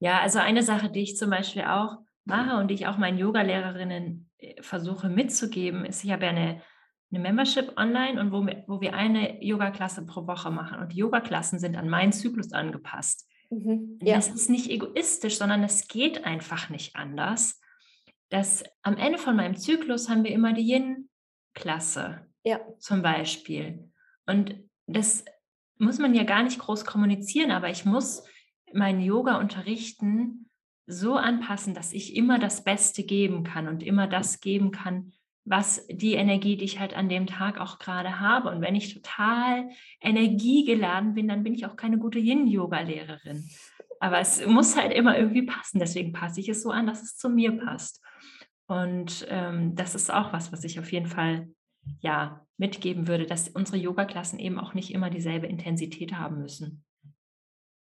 [0.00, 3.18] Ja, also eine Sache, die ich zum Beispiel auch mache und die ich auch meinen
[3.18, 6.62] Yoga-Lehrerinnen äh, versuche mitzugeben, ist, ich habe ja eine,
[7.10, 10.78] eine Membership online und wo wir, wo wir eine Yoga-Klasse pro Woche machen.
[10.78, 13.28] Und die Yoga-Klassen sind an meinen Zyklus angepasst.
[13.50, 14.16] Mhm, ja.
[14.16, 17.60] Das ist nicht egoistisch, sondern es geht einfach nicht anders
[18.28, 22.60] dass am Ende von meinem Zyklus haben wir immer die Yin-Klasse ja.
[22.78, 23.90] zum Beispiel.
[24.26, 24.56] Und
[24.86, 25.24] das
[25.78, 28.24] muss man ja gar nicht groß kommunizieren, aber ich muss
[28.72, 30.50] mein Yoga unterrichten
[30.86, 35.12] so anpassen, dass ich immer das Beste geben kann und immer das geben kann,
[35.48, 38.50] was die Energie, die ich halt an dem Tag auch gerade habe.
[38.50, 39.70] Und wenn ich total
[40.00, 43.48] energiegeladen bin, dann bin ich auch keine gute Yin-Yoga-Lehrerin.
[44.00, 45.78] Aber es muss halt immer irgendwie passen.
[45.78, 48.02] Deswegen passe ich es so an, dass es zu mir passt.
[48.66, 51.48] Und ähm, das ist auch was, was ich auf jeden Fall
[52.00, 56.84] ja mitgeben würde, dass unsere Yoga-Klassen eben auch nicht immer dieselbe Intensität haben müssen.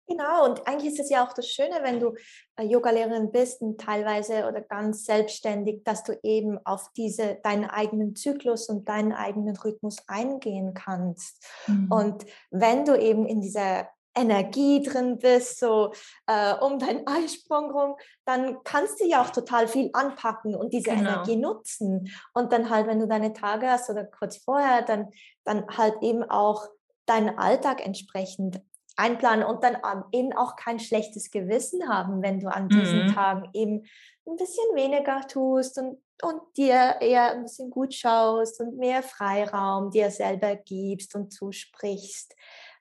[0.09, 2.15] Genau, und eigentlich ist es ja auch das Schöne, wenn du
[2.57, 8.15] äh, Yogalehrerin bist und teilweise oder ganz selbstständig, dass du eben auf diese deinen eigenen
[8.15, 11.45] Zyklus und deinen eigenen Rhythmus eingehen kannst.
[11.67, 11.91] Mhm.
[11.91, 15.93] Und wenn du eben in dieser Energie drin bist, so
[16.27, 20.91] äh, um deinen Eisprung rum, dann kannst du ja auch total viel anpacken und diese
[20.91, 21.01] genau.
[21.01, 22.11] Energie nutzen.
[22.33, 25.11] Und dann halt, wenn du deine Tage hast oder kurz vorher, dann,
[25.45, 26.67] dann halt eben auch
[27.07, 28.61] deinen Alltag entsprechend
[28.97, 29.77] einplanen und dann
[30.13, 33.15] eben auch kein schlechtes Gewissen haben, wenn du an diesen mhm.
[33.15, 33.87] Tagen eben
[34.27, 39.91] ein bisschen weniger tust und, und dir eher ein bisschen gut schaust und mehr Freiraum
[39.91, 42.35] dir selber gibst und zusprichst.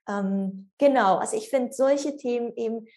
[0.07, 2.87] Ähm, genau, also ich finde solche Themen eben,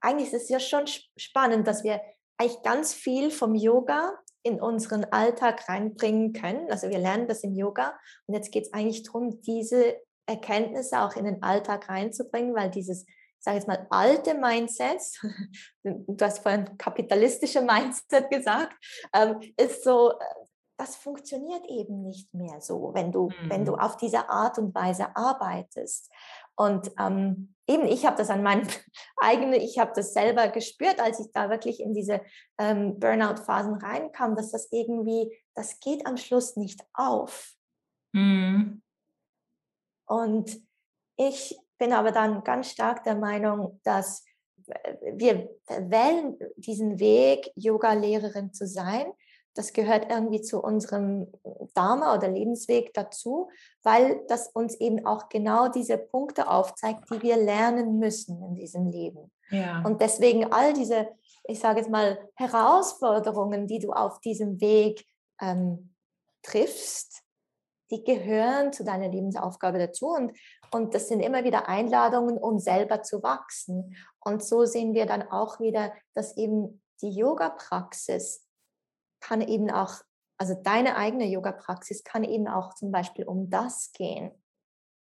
[0.00, 0.84] eigentlich ist es ja schon
[1.16, 2.00] spannend, dass wir
[2.38, 6.70] eigentlich ganz viel vom Yoga in unseren Alltag reinbringen können.
[6.70, 9.96] Also wir lernen das im Yoga und jetzt geht es eigentlich darum, diese
[10.30, 15.02] Erkenntnisse auch in den Alltag reinzubringen, weil dieses, ich sage jetzt mal, alte Mindset,
[15.82, 18.74] du hast vorhin kapitalistische Mindset gesagt,
[19.12, 20.14] ähm, ist so, äh,
[20.78, 23.50] das funktioniert eben nicht mehr so, wenn du, mhm.
[23.50, 23.80] wenn du mhm.
[23.80, 26.10] auf diese Art und Weise arbeitest.
[26.56, 28.66] Und ähm, eben, ich habe das an meinem
[29.18, 32.22] eigenen, ich habe das selber gespürt, als ich da wirklich in diese
[32.58, 37.52] ähm, Burnout-Phasen reinkam, dass das irgendwie, das geht am Schluss nicht auf.
[38.12, 38.82] Mhm.
[40.10, 40.60] Und
[41.16, 44.24] ich bin aber dann ganz stark der Meinung, dass
[45.14, 49.06] wir wählen diesen Weg, Yoga-Lehrerin zu sein,
[49.54, 51.28] das gehört irgendwie zu unserem
[51.74, 53.50] Dharma oder Lebensweg dazu,
[53.82, 58.90] weil das uns eben auch genau diese Punkte aufzeigt, die wir lernen müssen in diesem
[58.90, 59.30] Leben.
[59.50, 59.82] Ja.
[59.84, 61.08] Und deswegen all diese,
[61.44, 65.04] ich sage jetzt mal, Herausforderungen, die du auf diesem Weg
[65.40, 65.94] ähm,
[66.42, 67.22] triffst,
[67.90, 70.08] die gehören zu deiner Lebensaufgabe dazu.
[70.08, 70.36] Und,
[70.72, 73.96] und das sind immer wieder Einladungen, um selber zu wachsen.
[74.20, 78.46] Und so sehen wir dann auch wieder, dass eben die Yoga-Praxis
[79.20, 80.02] kann eben auch
[80.40, 84.32] also deine eigene Yoga-Praxis kann eben auch zum Beispiel um das gehen.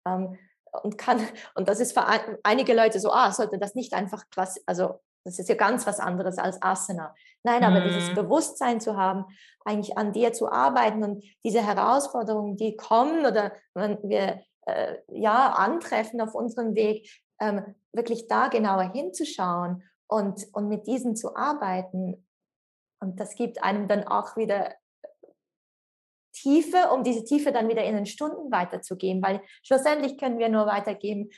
[0.05, 0.37] Ähm,
[0.83, 1.25] und kann,
[1.55, 2.05] und das ist für
[2.43, 5.99] einige Leute so, ah, sollte das nicht einfach klassisch, also das ist ja ganz was
[5.99, 7.13] anderes als Asana.
[7.43, 7.89] Nein, aber mhm.
[7.89, 9.25] dieses Bewusstsein zu haben,
[9.65, 15.53] eigentlich an dir zu arbeiten und diese Herausforderungen, die kommen oder wenn wir äh, ja
[15.53, 17.09] antreffen auf unserem Weg,
[17.39, 22.27] ähm, wirklich da genauer hinzuschauen und, und mit diesen zu arbeiten.
[22.99, 24.75] Und das gibt einem dann auch wieder
[26.33, 30.65] Tiefe, um diese Tiefe dann wieder in den Stunden weiterzugeben, weil schlussendlich können wir nur
[30.65, 31.29] weitergeben,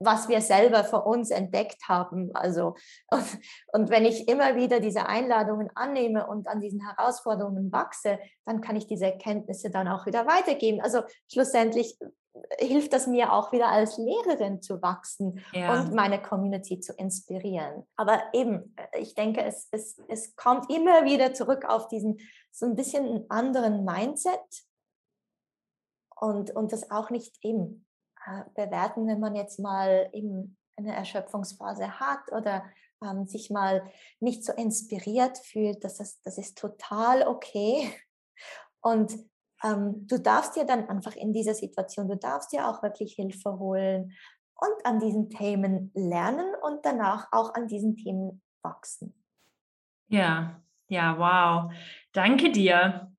[0.00, 2.30] was wir selber für uns entdeckt haben.
[2.34, 2.74] Also,
[3.10, 3.38] und,
[3.72, 8.76] und, wenn ich immer wieder diese Einladungen annehme und an diesen Herausforderungen wachse, dann kann
[8.76, 10.80] ich diese Erkenntnisse dann auch wieder weitergeben.
[10.80, 11.98] Also schlussendlich
[12.58, 15.74] hilft das mir auch wieder als Lehrerin zu wachsen ja.
[15.74, 17.86] und meine Community zu inspirieren.
[17.96, 22.18] Aber eben, äh, ich denke, es, es, es kommt immer wieder zurück auf diesen
[22.52, 24.40] so ein bisschen anderen Mindset
[26.16, 27.89] und, und das auch nicht eben äh,
[28.54, 32.64] bewerten, wenn man jetzt mal eben eine Erschöpfungsphase hat oder
[33.02, 37.92] ähm, sich mal nicht so inspiriert fühlt, das das ist total okay.
[38.82, 39.12] Und
[39.62, 43.58] ähm, du darfst dir dann einfach in dieser Situation, du darfst dir auch wirklich Hilfe
[43.58, 44.16] holen
[44.54, 49.14] und an diesen Themen lernen und danach auch an diesen Themen wachsen.
[50.08, 51.72] Ja, ja, wow.
[52.12, 53.12] Danke dir.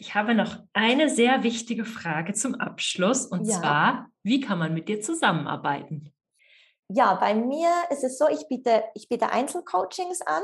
[0.00, 3.60] Ich habe noch eine sehr wichtige Frage zum Abschluss und ja.
[3.60, 6.10] zwar, wie kann man mit dir zusammenarbeiten?
[6.88, 10.42] Ja, bei mir ist es so, ich biete, ich biete Einzelcoachings an,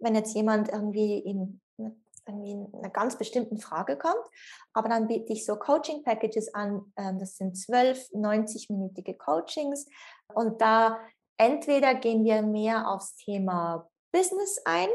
[0.00, 1.60] wenn jetzt jemand irgendwie in
[2.26, 4.24] irgendwie in einer ganz bestimmten Frage kommt.
[4.74, 6.92] Aber dann biete ich so Coaching-Packages an.
[6.96, 9.86] Ähm, das sind zwölf 90-minütige Coachings.
[10.34, 10.98] Und da
[11.38, 14.88] entweder gehen wir mehr aufs Thema Business ein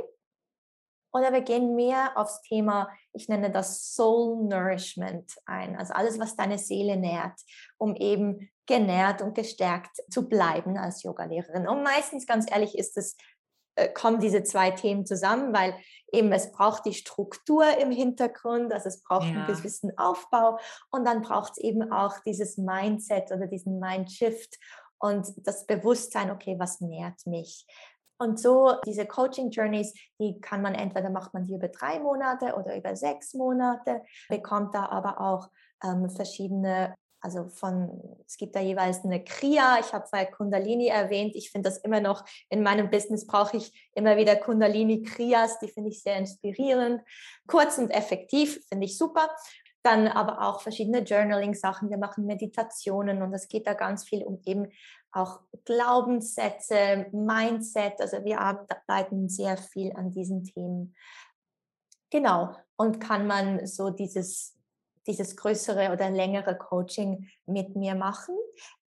[1.16, 5.78] oder wir gehen mehr aufs Thema, ich nenne das Soul Nourishment ein.
[5.78, 7.40] Also alles, was deine Seele nährt,
[7.78, 11.70] um eben genährt und gestärkt zu bleiben als Yogalehrerin.
[11.70, 13.16] Und meistens, ganz ehrlich, ist es
[13.76, 15.74] äh, kommen diese zwei Themen zusammen, weil
[16.12, 19.46] eben es braucht die Struktur im Hintergrund, also es braucht ja.
[19.46, 20.60] einen gewissen Aufbau
[20.92, 24.58] und dann braucht es eben auch dieses Mindset oder diesen Mindshift
[24.98, 27.66] und das Bewusstsein, okay, was nährt mich?
[28.18, 32.56] Und so diese Coaching Journeys, die kann man entweder macht man die über drei Monate
[32.56, 35.50] oder über sechs Monate, bekommt da aber auch
[35.84, 36.96] ähm, verschiedene
[37.26, 37.90] also von,
[38.28, 42.00] es gibt da jeweils eine Kriya, ich habe vorher Kundalini erwähnt, ich finde das immer
[42.00, 47.02] noch, in meinem Business brauche ich immer wieder Kundalini Kriyas, die finde ich sehr inspirierend,
[47.48, 49.28] kurz und effektiv, finde ich super.
[49.82, 54.40] Dann aber auch verschiedene Journaling-Sachen, wir machen Meditationen und es geht da ganz viel um
[54.46, 54.68] eben
[55.16, 60.96] auch Glaubenssätze, Mindset, also wir arbeiten sehr viel an diesen Themen.
[62.10, 64.56] Genau, und kann man so dieses
[65.08, 68.36] dieses größere oder längere Coaching mit mir machen.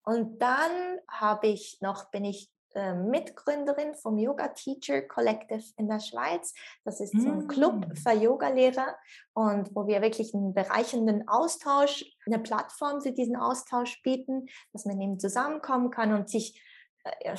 [0.03, 6.01] Und dann habe ich noch, bin ich äh, Mitgründerin vom Yoga Teacher Collective in der
[6.01, 6.55] Schweiz.
[6.85, 7.97] Das ist so ein Club mm.
[7.97, 8.97] für Yogalehrer
[9.35, 15.01] und wo wir wirklich einen bereichernden Austausch, eine Plattform für diesen Austausch bieten, dass man
[15.01, 16.61] eben zusammenkommen kann und sich
[17.05, 17.35] äh,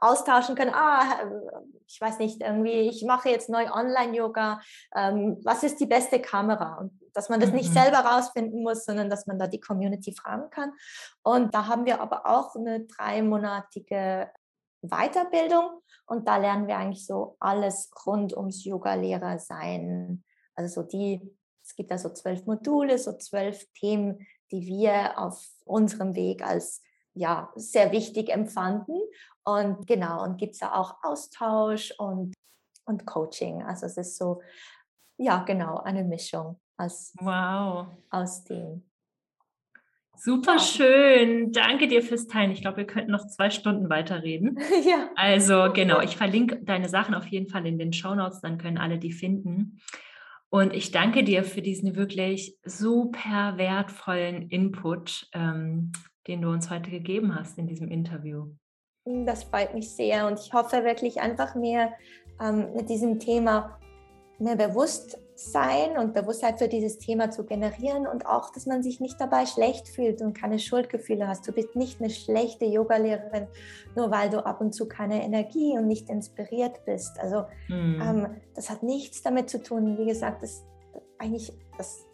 [0.00, 0.74] austauschen können.
[0.74, 1.30] Ah,
[1.86, 4.60] ich weiß nicht, irgendwie, ich mache jetzt neu Online-Yoga.
[4.94, 6.76] Ähm, was ist die beste Kamera?
[6.76, 7.74] Und dass man das nicht mhm.
[7.74, 10.72] selber rausfinden muss, sondern dass man da die Community fragen kann.
[11.22, 14.30] Und da haben wir aber auch eine dreimonatige
[14.88, 20.24] Weiterbildung und da lernen wir eigentlich so alles rund ums Yoga-Lehrer sein.
[20.54, 21.20] Also so die,
[21.62, 26.82] es gibt da so zwölf Module, so zwölf Themen, die wir auf unserem Weg als
[27.14, 29.00] ja, sehr wichtig empfanden.
[29.44, 32.34] Und genau, und gibt es ja auch Austausch und,
[32.84, 33.62] und Coaching.
[33.62, 34.42] Also es ist so,
[35.16, 37.86] ja, genau, eine Mischung aus, wow.
[38.10, 38.90] aus dem.
[40.16, 41.52] Super schön.
[41.52, 42.50] Danke dir fürs Teilen.
[42.50, 44.58] Ich glaube, wir könnten noch zwei Stunden weiterreden.
[44.84, 45.10] ja.
[45.16, 48.78] Also genau, ich verlinke deine Sachen auf jeden Fall in den Show Notes, dann können
[48.78, 49.80] alle die finden.
[50.50, 55.90] Und ich danke dir für diesen wirklich super wertvollen Input, ähm,
[56.28, 58.46] den du uns heute gegeben hast in diesem Interview.
[59.04, 61.92] Das freut mich sehr und ich hoffe wirklich einfach mehr
[62.40, 63.78] ähm, mit diesem Thema
[64.38, 64.56] mehr
[65.34, 69.46] Bewusstsein und Bewusstheit für dieses Thema zu generieren und auch, dass man sich nicht dabei
[69.46, 71.46] schlecht fühlt und keine Schuldgefühle hast.
[71.46, 73.48] Du bist nicht eine schlechte Yogalehrerin,
[73.96, 77.18] nur weil du ab und zu keine Energie und nicht inspiriert bist.
[77.18, 78.00] Also mhm.
[78.00, 79.98] ähm, das hat nichts damit zu tun.
[79.98, 80.64] Wie gesagt, das
[81.18, 82.04] eigentlich das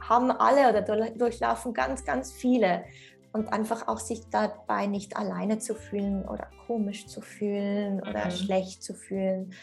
[0.00, 2.84] haben alle oder durchlaufen ganz, ganz viele
[3.32, 8.30] und einfach auch sich dabei nicht alleine zu fühlen oder komisch zu fühlen oder mhm.
[8.30, 9.54] schlecht zu fühlen,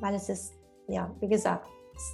[0.00, 0.54] weil es ist,
[0.88, 1.68] ja, wie gesagt,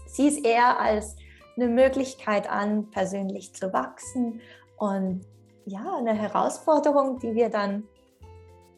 [0.06, 1.16] sie ist eher als
[1.56, 4.40] eine Möglichkeit an, persönlich zu wachsen
[4.76, 5.22] und
[5.64, 7.84] ja, eine Herausforderung, die wir dann,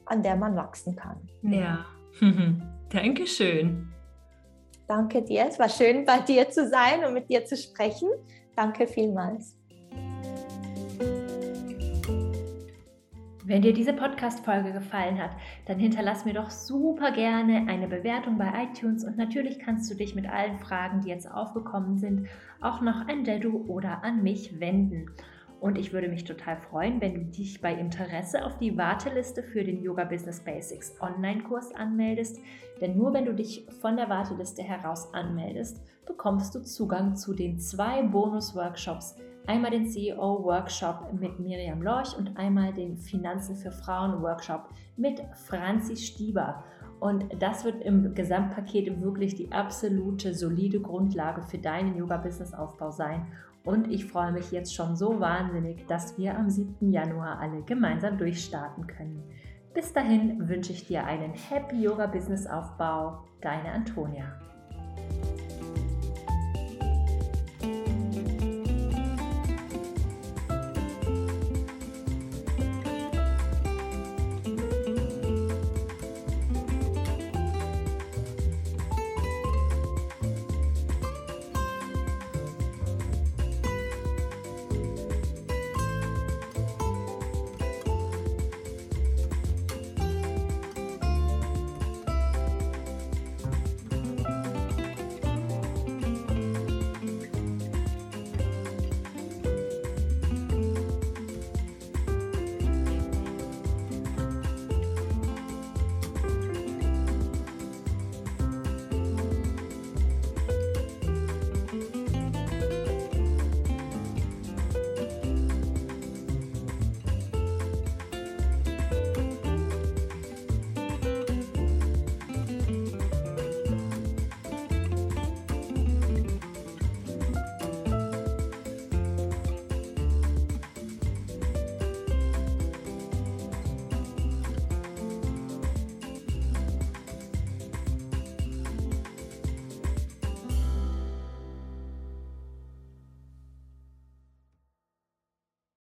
[0.07, 1.29] an der man wachsen kann.
[1.43, 1.85] Ja,
[2.89, 3.93] Dankeschön.
[4.87, 5.47] Danke dir.
[5.47, 8.09] Es war schön, bei dir zu sein und mit dir zu sprechen.
[8.57, 9.58] Danke vielmals.
[13.49, 15.31] Wenn dir diese Podcast-Folge gefallen hat,
[15.65, 20.15] dann hinterlass mir doch super gerne eine Bewertung bei iTunes und natürlich kannst du dich
[20.15, 22.29] mit allen Fragen, die jetzt aufgekommen sind,
[22.61, 25.07] auch noch an Dedu oder an mich wenden.
[25.61, 29.65] Und ich würde mich total freuen, wenn du dich bei Interesse auf die Warteliste für
[29.65, 32.39] den Yoga Business Basics Online-Kurs anmeldest.
[32.83, 37.59] Denn nur wenn du dich von der Warteliste heraus anmeldest, bekommst du Zugang zu den
[37.59, 39.17] zwei Bonus-Workshops
[39.49, 44.69] Einmal den CEO-Workshop mit Miriam Lorch und einmal den Finanzen für Frauen-Workshop
[44.99, 46.63] mit Franzi Stieber.
[47.01, 53.27] Und das wird im Gesamtpaket wirklich die absolute solide Grundlage für deinen Yoga-Business-Aufbau sein.
[53.65, 56.93] Und ich freue mich jetzt schon so wahnsinnig, dass wir am 7.
[56.93, 59.23] Januar alle gemeinsam durchstarten können.
[59.73, 63.25] Bis dahin wünsche ich dir einen Happy Yoga Business Aufbau.
[63.41, 64.27] Deine Antonia.